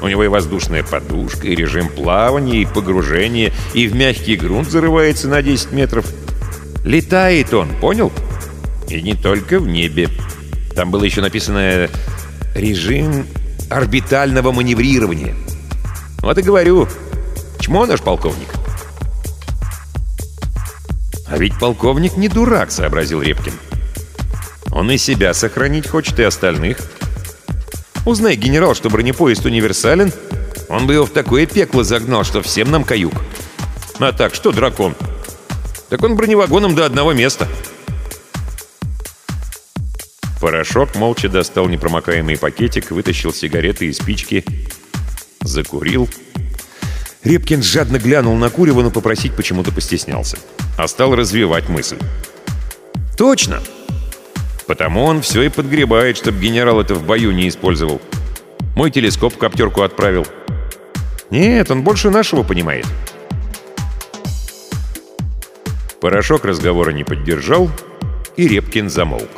У 0.00 0.08
него 0.08 0.24
и 0.24 0.28
воздушная 0.28 0.82
подушка, 0.82 1.46
и 1.46 1.54
режим 1.54 1.88
плавания, 1.88 2.62
и 2.62 2.66
погружения, 2.66 3.52
и 3.74 3.88
в 3.88 3.94
мягкий 3.94 4.36
грунт 4.36 4.70
зарывается 4.70 5.28
на 5.28 5.42
10 5.42 5.72
метров. 5.72 6.06
Летает 6.84 7.52
он, 7.54 7.68
понял? 7.80 8.12
И 8.88 9.00
не 9.02 9.14
только 9.14 9.58
в 9.58 9.66
небе. 9.66 10.08
Там 10.74 10.90
было 10.90 11.04
еще 11.04 11.20
написано 11.20 11.88
«режим 12.54 13.26
орбитального 13.70 14.52
маневрирования». 14.52 15.34
Вот 16.20 16.38
и 16.38 16.42
говорю, 16.42 16.88
чмо 17.60 17.86
наш 17.86 18.00
полковник. 18.00 18.48
«А 21.28 21.38
ведь 21.38 21.58
полковник 21.58 22.16
не 22.16 22.28
дурак»,— 22.28 22.70
сообразил 22.72 23.20
Репкин. 23.20 23.52
«Он 24.70 24.90
и 24.90 24.98
себя 24.98 25.34
сохранить 25.34 25.88
хочет, 25.88 26.20
и 26.20 26.22
остальных. 26.22 26.78
Узнай, 28.06 28.36
генерал, 28.36 28.76
что 28.76 28.88
бронепоезд 28.88 29.44
универсален, 29.46 30.12
он 30.68 30.86
бы 30.86 30.94
его 30.94 31.06
в 31.06 31.10
такое 31.10 31.44
пекло 31.44 31.82
загнал, 31.82 32.22
что 32.22 32.40
всем 32.40 32.70
нам 32.70 32.84
каюк. 32.84 33.12
А 33.98 34.12
так, 34.12 34.32
что 34.32 34.52
дракон? 34.52 34.94
Так 35.88 36.04
он 36.04 36.14
броневагоном 36.14 36.76
до 36.76 36.86
одного 36.86 37.12
места». 37.12 37.48
Порошок 40.40 40.94
молча 40.94 41.28
достал 41.28 41.66
непромокаемый 41.66 42.38
пакетик, 42.38 42.92
вытащил 42.92 43.32
сигареты 43.32 43.86
и 43.86 43.92
спички, 43.92 44.44
закурил. 45.40 46.08
Репкин 47.24 47.62
жадно 47.62 47.98
глянул 47.98 48.36
на 48.36 48.50
Курева, 48.50 48.82
но 48.82 48.92
попросить 48.92 49.34
почему-то 49.34 49.72
постеснялся. 49.72 50.38
А 50.78 50.86
стал 50.86 51.16
развивать 51.16 51.68
мысль. 51.68 51.98
«Точно! 53.16 53.60
Потому 54.66 55.04
он 55.04 55.22
все 55.22 55.42
и 55.42 55.48
подгребает, 55.48 56.16
чтобы 56.16 56.40
генерал 56.40 56.80
это 56.80 56.94
в 56.94 57.04
бою 57.04 57.32
не 57.32 57.48
использовал. 57.48 58.00
Мой 58.74 58.90
телескоп 58.90 59.34
в 59.34 59.38
коптерку 59.38 59.82
отправил. 59.82 60.26
Нет, 61.30 61.70
он 61.70 61.82
больше 61.82 62.10
нашего 62.10 62.42
понимает». 62.42 62.86
Порошок 66.00 66.44
разговора 66.44 66.90
не 66.90 67.04
поддержал, 67.04 67.70
и 68.36 68.46
Репкин 68.46 68.90
замолк. 68.90 69.30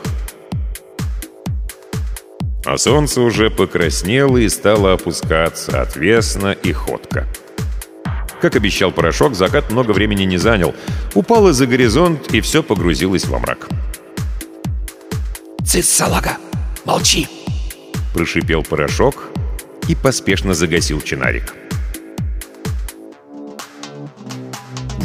А 2.64 2.76
солнце 2.76 3.22
уже 3.22 3.48
покраснело 3.48 4.36
и 4.36 4.48
стало 4.48 4.92
опускаться 4.92 5.80
отвесно 5.80 6.52
и 6.52 6.72
ходко. 6.72 7.26
Как 8.42 8.56
обещал 8.56 8.92
порошок, 8.92 9.34
закат 9.34 9.70
много 9.70 9.92
времени 9.92 10.24
не 10.24 10.36
занял. 10.36 10.74
Упал 11.14 11.48
из-за 11.48 11.66
горизонт, 11.66 12.34
и 12.34 12.40
все 12.40 12.62
погрузилось 12.62 13.24
во 13.24 13.38
мрак. 13.38 13.68
«Цыц! 15.68 16.02
Молчи!» 16.84 17.28
Прошипел 18.14 18.62
порошок 18.62 19.28
и 19.88 19.94
поспешно 19.94 20.54
загасил 20.54 21.00
чинарик. 21.00 21.54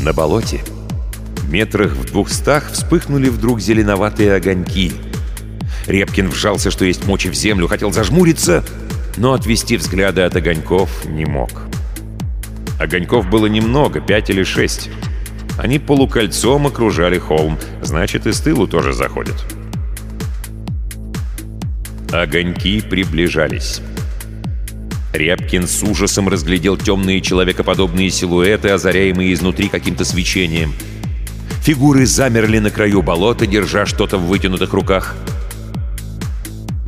На 0.01 0.13
болоте, 0.13 0.61
метрах 1.49 1.91
в 1.91 2.05
двухстах, 2.05 2.71
вспыхнули 2.71 3.29
вдруг 3.29 3.61
зеленоватые 3.61 4.33
огоньки— 4.33 4.91
Репкин 5.87 6.29
вжался, 6.29 6.71
что 6.71 6.85
есть 6.85 7.05
мочи 7.05 7.29
в 7.29 7.33
землю, 7.33 7.67
хотел 7.67 7.91
зажмуриться, 7.91 8.63
но 9.17 9.33
отвести 9.33 9.77
взгляды 9.77 10.21
от 10.21 10.35
огоньков 10.35 11.05
не 11.05 11.25
мог. 11.25 11.49
Огоньков 12.79 13.29
было 13.29 13.47
немного, 13.47 14.01
пять 14.01 14.29
или 14.29 14.43
шесть. 14.43 14.89
Они 15.57 15.79
полукольцом 15.79 16.67
окружали 16.67 17.19
холм, 17.19 17.59
значит, 17.81 18.25
и 18.27 18.33
с 18.33 18.39
тылу 18.39 18.67
тоже 18.67 18.93
заходят. 18.93 19.45
Огоньки 22.13 22.79
приближались. 22.81 23.81
Рябкин 25.11 25.67
с 25.67 25.83
ужасом 25.83 26.29
разглядел 26.29 26.77
темные 26.77 27.19
человекоподобные 27.19 28.09
силуэты, 28.09 28.69
озаряемые 28.69 29.33
изнутри 29.33 29.67
каким-то 29.67 30.05
свечением. 30.05 30.73
Фигуры 31.63 32.05
замерли 32.05 32.59
на 32.59 32.71
краю 32.71 33.01
болота, 33.01 33.45
держа 33.45 33.85
что-то 33.85 34.17
в 34.17 34.27
вытянутых 34.27 34.73
руках— 34.73 35.15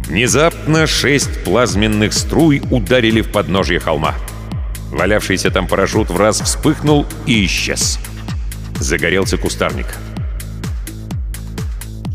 Внезапно 0.07 0.85
шесть 0.85 1.43
плазменных 1.43 2.13
струй 2.13 2.61
ударили 2.69 3.21
в 3.21 3.31
подножье 3.31 3.79
холма. 3.79 4.13
Валявшийся 4.91 5.49
там 5.49 5.67
парашют 5.67 6.09
в 6.09 6.17
раз 6.17 6.41
вспыхнул 6.41 7.07
и 7.25 7.43
исчез. 7.45 7.99
Загорелся 8.79 9.37
кустарник. 9.37 9.87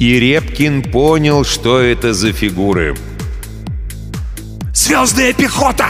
И 0.01 0.19
Репкин 0.19 0.83
понял, 0.83 1.45
что 1.45 1.79
это 1.79 2.15
за 2.15 2.33
фигуры. 2.33 2.97
«Звездная 4.73 5.35
пехота!» 5.35 5.89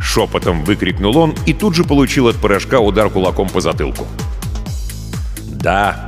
Шепотом 0.00 0.64
выкрикнул 0.64 1.16
он 1.16 1.32
и 1.46 1.54
тут 1.54 1.76
же 1.76 1.84
получил 1.84 2.26
от 2.26 2.34
порошка 2.34 2.80
удар 2.80 3.08
кулаком 3.08 3.48
по 3.48 3.60
затылку. 3.60 4.04
«Да, 5.48 6.04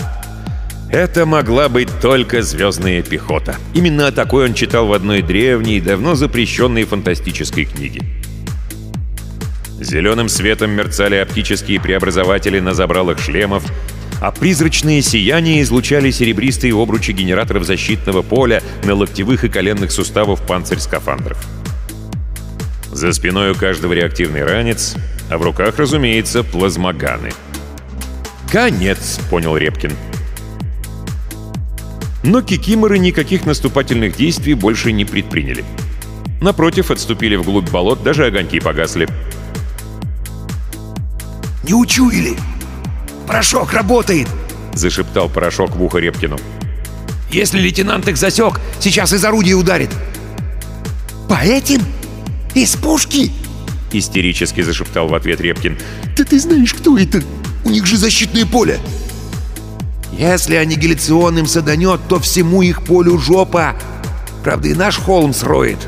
это 0.90 1.26
могла 1.26 1.68
быть 1.68 1.88
только 2.00 2.42
звездная 2.42 3.02
пехота. 3.02 3.54
Именно 3.72 4.10
такой 4.10 4.46
он 4.46 4.54
читал 4.54 4.88
в 4.88 4.92
одной 4.92 5.22
древней, 5.22 5.80
давно 5.80 6.16
запрещенной 6.16 6.86
фантастической 6.86 7.66
книге. 7.66 8.02
Зеленым 9.78 10.28
светом 10.28 10.72
мерцали 10.72 11.14
оптические 11.14 11.80
преобразователи 11.80 12.58
на 12.58 12.74
забралах 12.74 13.20
шлемов, 13.20 13.62
а 14.20 14.30
призрачные 14.30 15.02
сияния 15.02 15.62
излучали 15.62 16.10
серебристые 16.10 16.74
обручи 16.74 17.12
генераторов 17.12 17.64
защитного 17.64 18.22
поля 18.22 18.62
на 18.84 18.94
локтевых 18.94 19.44
и 19.44 19.48
коленных 19.48 19.92
суставов 19.92 20.42
панцирь-скафандров. 20.46 21.38
За 22.92 23.12
спиной 23.12 23.52
у 23.52 23.54
каждого 23.54 23.92
реактивный 23.92 24.44
ранец, 24.44 24.96
а 25.30 25.38
в 25.38 25.42
руках, 25.42 25.78
разумеется, 25.78 26.42
плазмоганы. 26.42 27.30
«Конец»,— 28.50 29.20
понял 29.30 29.56
Репкин. 29.56 29.92
Но 32.22 32.42
кикиморы 32.42 32.98
никаких 32.98 33.46
наступательных 33.46 34.16
действий 34.16 34.54
больше 34.54 34.90
не 34.90 35.04
предприняли. 35.04 35.64
Напротив, 36.40 36.90
отступили 36.90 37.36
вглубь 37.36 37.70
болот, 37.70 38.02
даже 38.02 38.26
огоньки 38.26 38.58
погасли. 38.58 39.08
«Не 41.62 41.74
учуяли! 41.74 42.36
Порошок 43.28 43.74
работает!»— 43.74 44.26
зашептал 44.72 45.28
порошок 45.28 45.76
в 45.76 45.82
ухо 45.82 45.98
Репкину. 45.98 46.38
«Если 47.30 47.60
лейтенант 47.60 48.08
их 48.08 48.16
засек, 48.16 48.58
сейчас 48.80 49.12
из 49.12 49.22
орудия 49.22 49.52
ударит!» 49.52 49.90
«По 51.28 51.34
этим? 51.34 51.82
Из 52.54 52.74
пушки?»— 52.74 53.30
истерически 53.92 54.62
зашептал 54.62 55.08
в 55.08 55.14
ответ 55.14 55.42
Репкин. 55.42 55.76
«Да 56.16 56.24
ты 56.24 56.40
знаешь, 56.40 56.72
кто 56.72 56.96
это? 56.96 57.22
У 57.66 57.70
них 57.70 57.84
же 57.84 57.98
защитное 57.98 58.46
поле!» 58.46 58.80
Если 60.16 60.56
аннигиляционным 60.56 61.46
саданет, 61.46 62.00
то 62.08 62.18
всему 62.18 62.62
их 62.62 62.82
полю 62.82 63.18
жопа. 63.18 63.76
Правда, 64.42 64.68
и 64.68 64.74
наш 64.74 64.96
холм 64.96 65.34
сроет. 65.34 65.78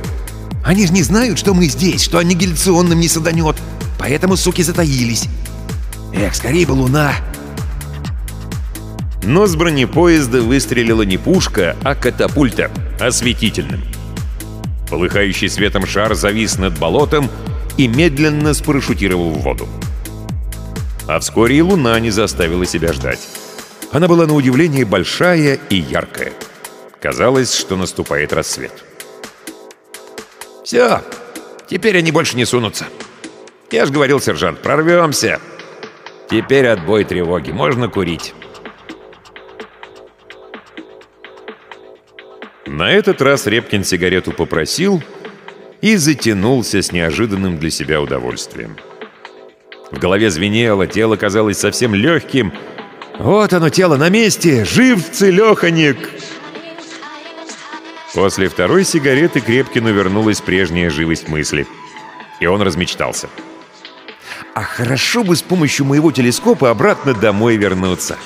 Они 0.62 0.86
же 0.86 0.92
не 0.92 1.02
знают, 1.02 1.38
что 1.38 1.54
мы 1.54 1.64
здесь, 1.68 2.02
что 2.02 2.18
аннигиляционным 2.18 3.00
не 3.00 3.08
саданет. 3.08 3.56
Поэтому, 3.98 4.36
суки, 4.36 4.62
затаились. 4.62 5.24
Эх, 6.12 6.34
скорее 6.34 6.66
бы 6.66 6.72
луна. 6.72 7.14
Но 9.22 9.46
с 9.46 9.54
бронепоезда 9.54 10.40
выстрелила 10.40 11.02
не 11.02 11.18
пушка, 11.18 11.76
а 11.82 11.94
катапульта, 11.94 12.70
осветительным. 12.98 13.82
Полыхающий 14.88 15.48
светом 15.48 15.86
шар 15.86 16.14
завис 16.14 16.58
над 16.58 16.78
болотом 16.78 17.30
и 17.76 17.86
медленно 17.86 18.54
спарашютировал 18.54 19.30
в 19.30 19.42
воду. 19.42 19.68
А 21.06 21.20
вскоре 21.20 21.58
и 21.58 21.62
луна 21.62 21.98
не 22.00 22.10
заставила 22.10 22.64
себя 22.64 22.92
ждать. 22.92 23.20
Она 23.92 24.08
была 24.08 24.26
на 24.26 24.34
удивление 24.34 24.84
большая 24.84 25.58
и 25.68 25.76
яркая. 25.76 26.32
Казалось, 27.00 27.54
что 27.54 27.76
наступает 27.76 28.32
рассвет. 28.32 28.72
«Все, 30.64 31.02
теперь 31.68 31.98
они 31.98 32.12
больше 32.12 32.36
не 32.36 32.44
сунутся. 32.44 32.86
Я 33.70 33.86
же 33.86 33.92
говорил, 33.92 34.20
сержант, 34.20 34.60
прорвемся. 34.60 35.40
Теперь 36.30 36.68
отбой 36.68 37.04
тревоги, 37.04 37.50
можно 37.50 37.88
курить». 37.88 38.34
На 42.70 42.92
этот 42.92 43.20
раз 43.20 43.48
Репкин 43.48 43.82
сигарету 43.82 44.30
попросил 44.30 45.02
и 45.80 45.96
затянулся 45.96 46.82
с 46.82 46.92
неожиданным 46.92 47.58
для 47.58 47.68
себя 47.68 48.00
удовольствием. 48.00 48.76
В 49.90 49.98
голове 49.98 50.30
звенело, 50.30 50.86
тело 50.86 51.16
казалось 51.16 51.58
совсем 51.58 51.96
легким. 51.96 52.52
«Вот 53.18 53.52
оно, 53.52 53.70
тело 53.70 53.96
на 53.96 54.08
месте! 54.08 54.64
Жив 54.64 55.04
целеханик!» 55.10 55.98
После 58.14 58.48
второй 58.48 58.84
сигареты 58.84 59.40
Крепкину 59.40 59.92
вернулась 59.92 60.40
прежняя 60.40 60.90
живость 60.90 61.26
мысли. 61.26 61.66
И 62.38 62.46
он 62.46 62.62
размечтался. 62.62 63.28
«А 64.54 64.62
хорошо 64.62 65.24
бы 65.24 65.34
с 65.34 65.42
помощью 65.42 65.86
моего 65.86 66.12
телескопа 66.12 66.70
обратно 66.70 67.14
домой 67.14 67.56
вернуться. 67.56 68.16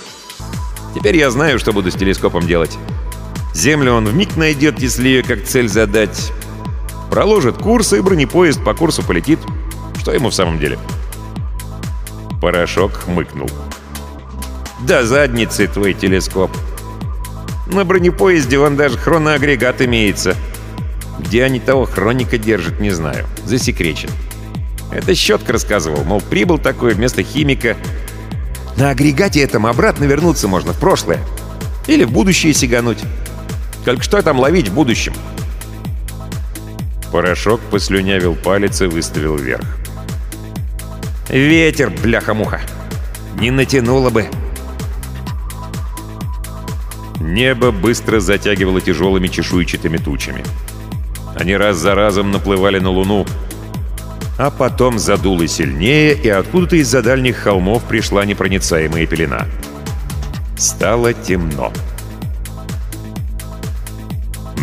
Теперь 0.94 1.16
я 1.16 1.30
знаю, 1.30 1.58
что 1.58 1.72
буду 1.72 1.90
с 1.90 1.94
телескопом 1.94 2.46
делать. 2.46 2.76
Землю 3.54 3.92
он 3.94 4.06
вмиг 4.06 4.36
найдет, 4.36 4.80
если 4.80 5.08
ее 5.08 5.22
как 5.22 5.44
цель 5.44 5.68
задать. 5.68 6.32
Проложит 7.10 7.56
курс, 7.56 7.92
и 7.92 8.00
бронепоезд 8.00 8.62
по 8.64 8.74
курсу 8.74 9.02
полетит. 9.02 9.38
Что 9.98 10.12
ему 10.12 10.30
в 10.30 10.34
самом 10.34 10.58
деле?» 10.58 10.78
Порошок 12.40 12.92
хмыкнул. 12.92 13.48
«Да 14.80 15.04
задницы 15.04 15.68
твой 15.68 15.94
телескоп. 15.94 16.50
На 17.66 17.84
бронепоезде 17.84 18.58
вон 18.58 18.76
даже 18.76 18.98
хроноагрегат 18.98 19.80
имеется. 19.82 20.36
Где 21.18 21.44
они 21.44 21.60
того 21.60 21.86
хроника 21.86 22.38
держат, 22.38 22.80
не 22.80 22.90
знаю. 22.90 23.26
Засекречен. 23.44 24.10
Это 24.92 25.14
Щетка 25.14 25.54
рассказывал, 25.54 26.04
мол, 26.04 26.20
прибыл 26.20 26.58
такой 26.58 26.94
вместо 26.94 27.22
химика. 27.22 27.76
На 28.76 28.90
агрегате 28.90 29.40
этом 29.40 29.66
обратно 29.66 30.04
вернуться 30.04 30.48
можно 30.48 30.72
в 30.72 30.78
прошлое. 30.78 31.20
Или 31.86 32.04
в 32.04 32.12
будущее 32.12 32.52
сигануть. 32.52 32.98
Только 33.84 34.02
что 34.02 34.22
там 34.22 34.38
ловить 34.38 34.68
в 34.68 34.74
будущем?» 34.74 35.14
Порошок 37.12 37.60
послюнявил 37.70 38.34
палец 38.34 38.80
и 38.82 38.86
выставил 38.86 39.36
вверх. 39.36 39.64
«Ветер, 41.28 41.90
бляха-муха! 41.90 42.60
Не 43.38 43.50
натянуло 43.50 44.10
бы!» 44.10 44.28
Небо 47.20 47.70
быстро 47.70 48.20
затягивало 48.20 48.80
тяжелыми 48.80 49.28
чешуйчатыми 49.28 49.96
тучами. 49.96 50.44
Они 51.36 51.56
раз 51.56 51.78
за 51.78 51.94
разом 51.94 52.30
наплывали 52.30 52.78
на 52.78 52.90
луну, 52.90 53.26
а 54.38 54.50
потом 54.50 54.98
задуло 54.98 55.46
сильнее, 55.46 56.14
и 56.14 56.28
откуда-то 56.28 56.76
из-за 56.76 57.02
дальних 57.02 57.36
холмов 57.36 57.84
пришла 57.84 58.24
непроницаемая 58.24 59.06
пелена. 59.06 59.46
Стало 60.56 61.12
темно. 61.12 61.72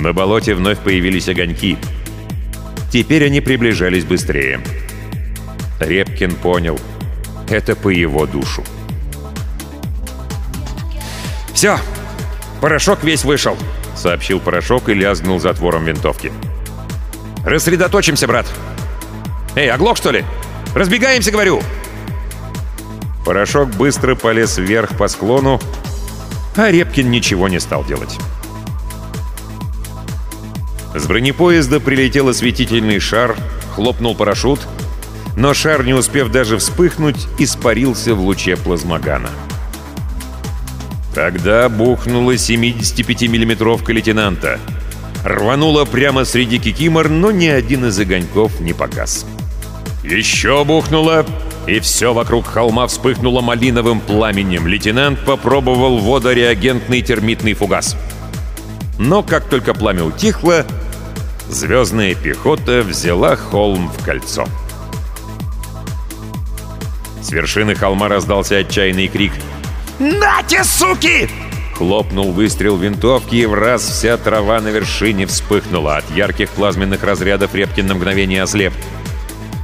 На 0.02 0.14
болоте 0.14 0.56
вновь 0.56 0.80
появились 0.80 1.30
огоньки. 1.30 1.78
Теперь 2.92 3.24
они 3.24 3.40
приближались 3.40 4.04
быстрее. 4.04 4.60
Репкин 5.80 6.34
понял. 6.38 6.80
Это 7.48 7.76
по 7.76 7.90
его 7.90 8.26
душу. 8.26 8.64
«Все! 11.54 11.78
Порошок 12.62 13.04
весь 13.04 13.24
вышел!»— 13.24 13.56
сообщил 13.96 14.40
Порошок 14.40 14.90
и 14.90 14.96
лязгнул 14.96 15.40
затвором 15.40 15.86
винтовки. 15.86 16.32
«Рассредоточимся, 17.46 18.28
брат! 18.28 18.48
Эй, 19.56 19.70
оглох, 19.70 19.98
что 19.98 20.10
ли? 20.10 20.26
Разбегаемся, 20.74 21.30
говорю!» 21.30 21.62
Порошок 23.24 23.70
быстро 23.70 24.16
полез 24.16 24.58
вверх 24.58 24.98
по 24.98 25.08
склону, 25.08 25.62
а 26.56 26.72
Репкин 26.72 27.12
ничего 27.12 27.48
не 27.48 27.60
стал 27.60 27.86
делать. 27.86 28.18
С 30.94 31.08
бронепоезда 31.08 31.80
прилетел 31.80 32.30
осветительный 32.30 33.00
шар, 33.00 33.36
хлопнул 33.76 34.16
парашют— 34.16 34.60
но 35.36 35.54
шар, 35.54 35.84
не 35.86 35.94
успев 35.94 36.30
даже 36.30 36.58
вспыхнуть, 36.58 37.28
испарился 37.38 38.16
в 38.16 38.22
луче 38.22 38.58
плазмогана. 38.58 39.30
Тогда 41.14 41.68
бухнула 41.70 42.36
75-миллиметровка 42.36 43.92
лейтенанта. 43.92 44.60
Рванула 45.26 45.86
прямо 45.86 46.26
среди 46.26 46.58
кикимор, 46.58 47.10
но 47.10 47.32
ни 47.32 47.48
один 47.48 47.86
из 47.86 48.00
огоньков 48.00 48.60
не 48.60 48.74
погас. 48.74 49.26
Еще 50.04 50.64
бухнула, 50.64 51.26
и 51.68 51.80
все 51.80 52.14
вокруг 52.14 52.48
холма 52.48 52.88
вспыхнуло 52.88 53.42
малиновым 53.42 54.00
пламенем. 54.00 54.68
Лейтенант 54.68 55.24
попробовал 55.26 56.00
водореагентный 56.00 57.02
термитный 57.02 57.54
фугас. 57.54 57.96
Но 58.98 59.22
как 59.22 59.46
только 59.46 59.74
пламя 59.74 60.04
утихло, 60.04 60.66
звездная 61.52 62.16
пехота 62.16 62.82
взяла 62.82 63.36
холм 63.36 63.90
в 63.90 64.04
кольцо. 64.04 64.46
С 67.22 67.32
вершины 67.32 67.76
холма 67.76 68.08
раздался 68.08 68.58
отчаянный 68.58 69.08
крик. 69.08 69.34
«Нате, 70.00 70.64
суки!» 70.64 71.30
Хлопнул 71.76 72.32
выстрел 72.32 72.78
винтовки, 72.78 73.36
и 73.36 73.46
в 73.46 73.54
раз 73.54 73.84
вся 73.84 74.18
трава 74.18 74.60
на 74.62 74.70
вершине 74.70 75.26
вспыхнула. 75.26 75.98
От 75.98 76.10
ярких 76.12 76.50
плазменных 76.50 77.04
разрядов 77.04 77.54
Репкин 77.54 77.88
на 77.88 77.96
мгновение 77.96 78.44
ослеп. 78.44 78.74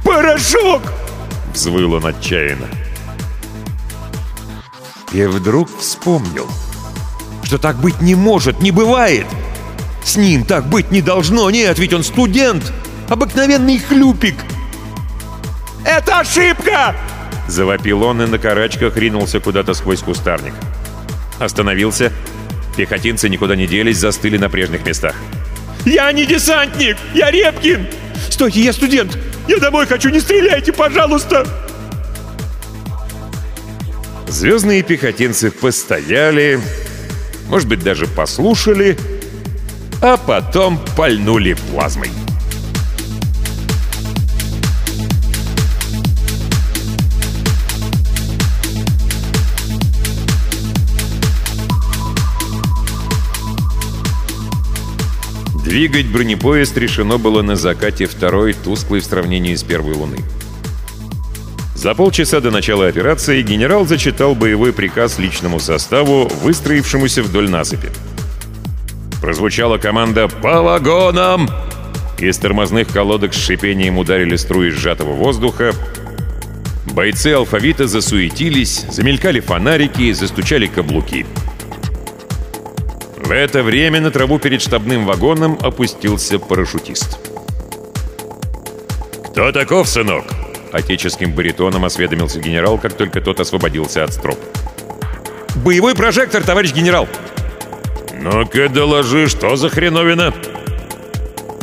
«Порошок!»— 0.04 0.82
взвыл 1.54 1.94
он 1.94 2.06
отчаянно. 2.06 2.66
И 5.12 5.22
вдруг 5.24 5.68
вспомнил, 5.78 6.46
что 7.42 7.58
так 7.58 7.76
быть 7.76 8.00
не 8.00 8.14
может, 8.14 8.60
не 8.60 8.70
бывает. 8.70 9.26
С 10.08 10.16
ним 10.16 10.42
так 10.42 10.64
быть 10.64 10.90
не 10.90 11.02
должно, 11.02 11.50
нет, 11.50 11.78
ведь 11.78 11.92
он 11.92 12.02
студент, 12.02 12.72
обыкновенный 13.10 13.78
хлюпик. 13.78 14.36
«Это 15.84 16.20
ошибка!» 16.20 16.96
Завопил 17.46 18.02
он 18.02 18.22
и 18.22 18.26
на 18.26 18.38
карачках 18.38 18.96
ринулся 18.96 19.38
куда-то 19.38 19.74
сквозь 19.74 20.00
кустарник. 20.00 20.54
Остановился. 21.38 22.10
Пехотинцы 22.74 23.28
никуда 23.28 23.54
не 23.54 23.66
делись, 23.66 23.98
застыли 23.98 24.38
на 24.38 24.48
прежних 24.48 24.86
местах. 24.86 25.14
«Я 25.84 26.10
не 26.12 26.24
десантник! 26.24 26.96
Я 27.12 27.30
Репкин! 27.30 27.86
Стойте, 28.30 28.60
я 28.62 28.72
студент! 28.72 29.18
Я 29.46 29.58
домой 29.58 29.86
хочу, 29.86 30.08
не 30.08 30.20
стреляйте, 30.20 30.72
пожалуйста!» 30.72 31.46
Звездные 34.26 34.82
пехотинцы 34.82 35.50
постояли, 35.50 36.60
может 37.50 37.68
быть, 37.68 37.80
даже 37.80 38.06
послушали, 38.06 38.96
а 40.00 40.16
потом 40.16 40.78
пальнули 40.96 41.54
плазмой. 41.70 42.10
Двигать 55.64 56.06
бронепоезд 56.06 56.78
решено 56.78 57.18
было 57.18 57.42
на 57.42 57.54
закате 57.54 58.06
второй, 58.06 58.54
тусклой 58.54 59.00
в 59.00 59.04
сравнении 59.04 59.54
с 59.54 59.62
первой 59.62 59.92
луны. 59.94 60.16
За 61.74 61.94
полчаса 61.94 62.40
до 62.40 62.50
начала 62.50 62.88
операции 62.88 63.42
генерал 63.42 63.86
зачитал 63.86 64.34
боевой 64.34 64.72
приказ 64.72 65.18
личному 65.18 65.60
составу, 65.60 66.26
выстроившемуся 66.42 67.22
вдоль 67.22 67.50
насыпи. 67.50 67.90
Прозвучала 69.20 69.78
команда 69.78 70.28
«По 70.28 70.62
вагонам!» 70.62 71.48
Из 72.18 72.36
тормозных 72.38 72.88
колодок 72.88 73.34
с 73.34 73.36
шипением 73.36 73.98
ударили 73.98 74.36
струи 74.36 74.70
сжатого 74.70 75.12
воздуха. 75.12 75.72
Бойцы 76.86 77.28
алфавита 77.28 77.86
засуетились, 77.86 78.86
замелькали 78.90 79.40
фонарики, 79.40 80.12
застучали 80.12 80.66
каблуки. 80.66 81.26
В 83.16 83.30
это 83.30 83.62
время 83.62 84.00
на 84.00 84.10
траву 84.10 84.38
перед 84.38 84.62
штабным 84.62 85.04
вагоном 85.04 85.58
опустился 85.60 86.38
парашютист. 86.38 87.18
«Кто 89.30 89.52
таков, 89.52 89.88
сынок?» 89.88 90.24
Отеческим 90.72 91.32
баритоном 91.32 91.84
осведомился 91.84 92.40
генерал, 92.40 92.78
как 92.78 92.94
только 92.94 93.20
тот 93.20 93.40
освободился 93.40 94.04
от 94.04 94.12
строп. 94.12 94.38
«Боевой 95.56 95.94
прожектор, 95.94 96.42
товарищ 96.42 96.72
генерал!» 96.72 97.08
«Ну-ка 98.20 98.68
доложи, 98.68 99.28
что 99.28 99.56
за 99.56 99.68
хреновина?» 99.68 100.34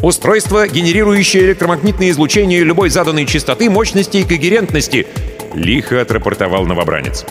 Устройство, 0.02 0.68
генерирующее 0.68 1.46
электромагнитное 1.46 2.12
излучение 2.12 2.64
любой 2.64 2.90
заданной 2.90 3.26
частоты, 3.26 3.70
мощности 3.70 4.18
и 4.18 4.24
когерентности»,— 4.24 5.08
лихо 5.56 6.02
отрапортовал 6.02 6.66
новобранец. 6.66 7.26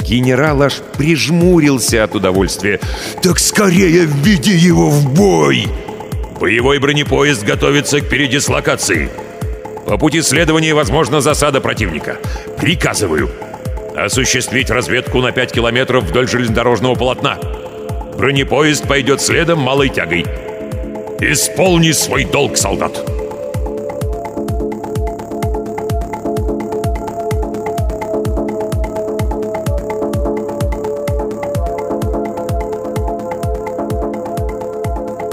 Генерал 0.00 0.62
аж 0.62 0.80
прижмурился 0.96 2.02
от 2.04 2.14
удовольствия. 2.14 2.80
«Так 3.22 3.38
скорее 3.38 4.06
введи 4.06 4.52
его 4.52 4.90
в 4.90 5.12
бой!» 5.12 5.66
«Боевой 6.40 6.78
бронепоезд 6.78 7.44
готовится 7.44 8.00
к 8.00 8.08
передислокации. 8.08 9.08
По 9.86 9.98
пути 9.98 10.22
следования 10.22 10.74
возможна 10.74 11.20
засада 11.20 11.60
противника. 11.60 12.16
Приказываю 12.58 13.30
осуществить 13.96 14.70
разведку 14.70 15.20
на 15.20 15.32
5 15.32 15.52
километров 15.52 16.04
вдоль 16.04 16.28
железнодорожного 16.28 16.94
полотна. 16.94 17.38
Бронепоезд 18.16 18.86
пойдет 18.86 19.20
следом 19.20 19.60
малой 19.60 19.88
тягой. 19.88 20.24
Исполни 21.20 21.92
свой 21.92 22.24
долг, 22.24 22.56
солдат!» 22.56 23.04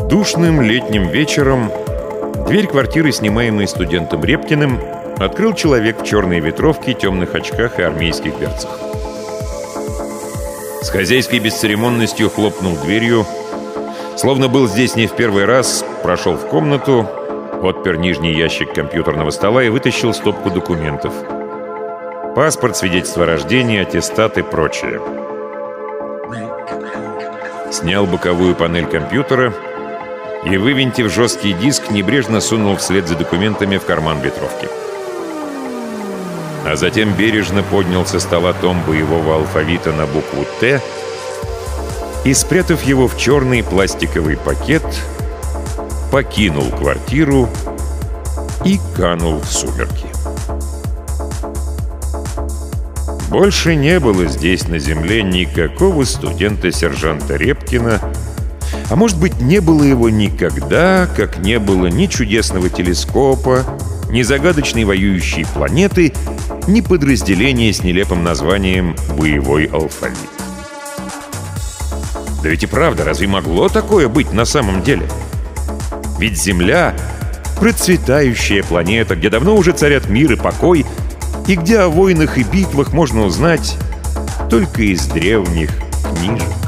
Душным 0.09 0.61
летним 0.61 1.07
вечером 1.07 1.71
дверь 2.47 2.65
квартиры, 2.65 3.11
снимаемой 3.11 3.67
студентом 3.67 4.23
Репкиным, 4.23 4.79
открыл 5.19 5.53
человек 5.53 6.01
в 6.01 6.05
черной 6.05 6.39
ветровке, 6.39 6.93
темных 6.93 7.35
очках 7.35 7.79
и 7.79 7.83
армейских 7.83 8.37
берцах. 8.39 8.79
С 10.81 10.89
хозяйской 10.89 11.39
бесцеремонностью 11.39 12.29
хлопнул 12.29 12.75
дверью, 12.77 13.25
словно 14.17 14.47
был 14.47 14.67
здесь 14.67 14.95
не 14.95 15.07
в 15.07 15.15
первый 15.15 15.45
раз, 15.45 15.85
прошел 16.03 16.35
в 16.35 16.47
комнату, 16.47 17.07
отпер 17.61 17.97
нижний 17.97 18.33
ящик 18.33 18.73
компьютерного 18.73 19.31
стола 19.31 19.63
и 19.63 19.69
вытащил 19.69 20.13
стопку 20.13 20.49
документов. 20.49 21.13
Паспорт, 22.35 22.77
свидетельство 22.77 23.23
о 23.23 23.27
рождении, 23.27 23.81
аттестат 23.81 24.37
и 24.37 24.41
прочее. 24.41 25.01
Снял 27.71 28.05
боковую 28.05 28.55
панель 28.55 28.85
компьютера— 28.85 29.53
и, 30.45 30.57
вывинтив 30.57 31.11
жесткий 31.11 31.53
диск, 31.53 31.91
небрежно 31.91 32.41
сунул 32.41 32.77
вслед 32.77 33.07
за 33.07 33.15
документами 33.15 33.77
в 33.77 33.85
карман 33.85 34.21
ветровки. 34.21 34.67
А 36.65 36.75
затем 36.75 37.13
бережно 37.13 37.63
поднял 37.63 38.05
со 38.05 38.19
стола 38.19 38.53
том 38.53 38.81
боевого 38.85 39.35
алфавита 39.35 39.91
на 39.91 40.05
букву 40.05 40.45
«Т» 40.59 40.81
и, 42.25 42.33
спрятав 42.33 42.83
его 42.83 43.07
в 43.07 43.17
черный 43.17 43.63
пластиковый 43.63 44.37
пакет, 44.37 44.83
покинул 46.11 46.69
квартиру 46.69 47.49
и 48.65 48.79
канул 48.95 49.39
в 49.39 49.51
сумерки. 49.51 50.07
Больше 53.29 53.75
не 53.75 53.99
было 53.99 54.25
здесь 54.25 54.67
на 54.67 54.79
земле 54.79 55.21
никакого 55.21 56.03
студента-сержанта 56.03 57.35
Репкина, 57.35 58.01
а 58.89 58.95
может 58.95 59.19
быть, 59.19 59.39
не 59.39 59.59
было 59.59 59.83
его 59.83 60.09
никогда, 60.09 61.07
как 61.15 61.37
не 61.37 61.59
было 61.59 61.87
ни 61.87 62.07
чудесного 62.07 62.69
телескопа, 62.69 63.63
ни 64.09 64.23
загадочной 64.23 64.83
воюющей 64.83 65.45
планеты, 65.45 66.11
ни 66.67 66.81
подразделения 66.81 67.71
с 67.73 67.83
нелепым 67.83 68.23
названием 68.23 68.95
«Боевой 69.17 69.65
алфавит». 69.65 70.17
Да 72.41 72.49
ведь 72.49 72.63
и 72.63 72.67
правда, 72.67 73.03
разве 73.03 73.27
могло 73.27 73.69
такое 73.69 74.07
быть 74.07 74.31
на 74.31 74.45
самом 74.45 74.81
деле? 74.81 75.07
Ведь 76.19 76.41
Земля— 76.41 76.95
процветающая 77.59 78.63
планета, 78.63 79.15
где 79.15 79.29
давно 79.29 79.55
уже 79.55 79.73
царят 79.73 80.07
мир 80.09 80.31
и 80.33 80.35
покой, 80.35 80.85
и 81.47 81.55
где 81.55 81.79
о 81.79 81.89
войнах 81.89 82.37
и 82.37 82.43
битвах 82.43 82.93
можно 82.93 83.23
узнать 83.23 83.77
только 84.49 84.83
из 84.83 85.05
древних 85.07 85.71
книжек. 86.15 86.58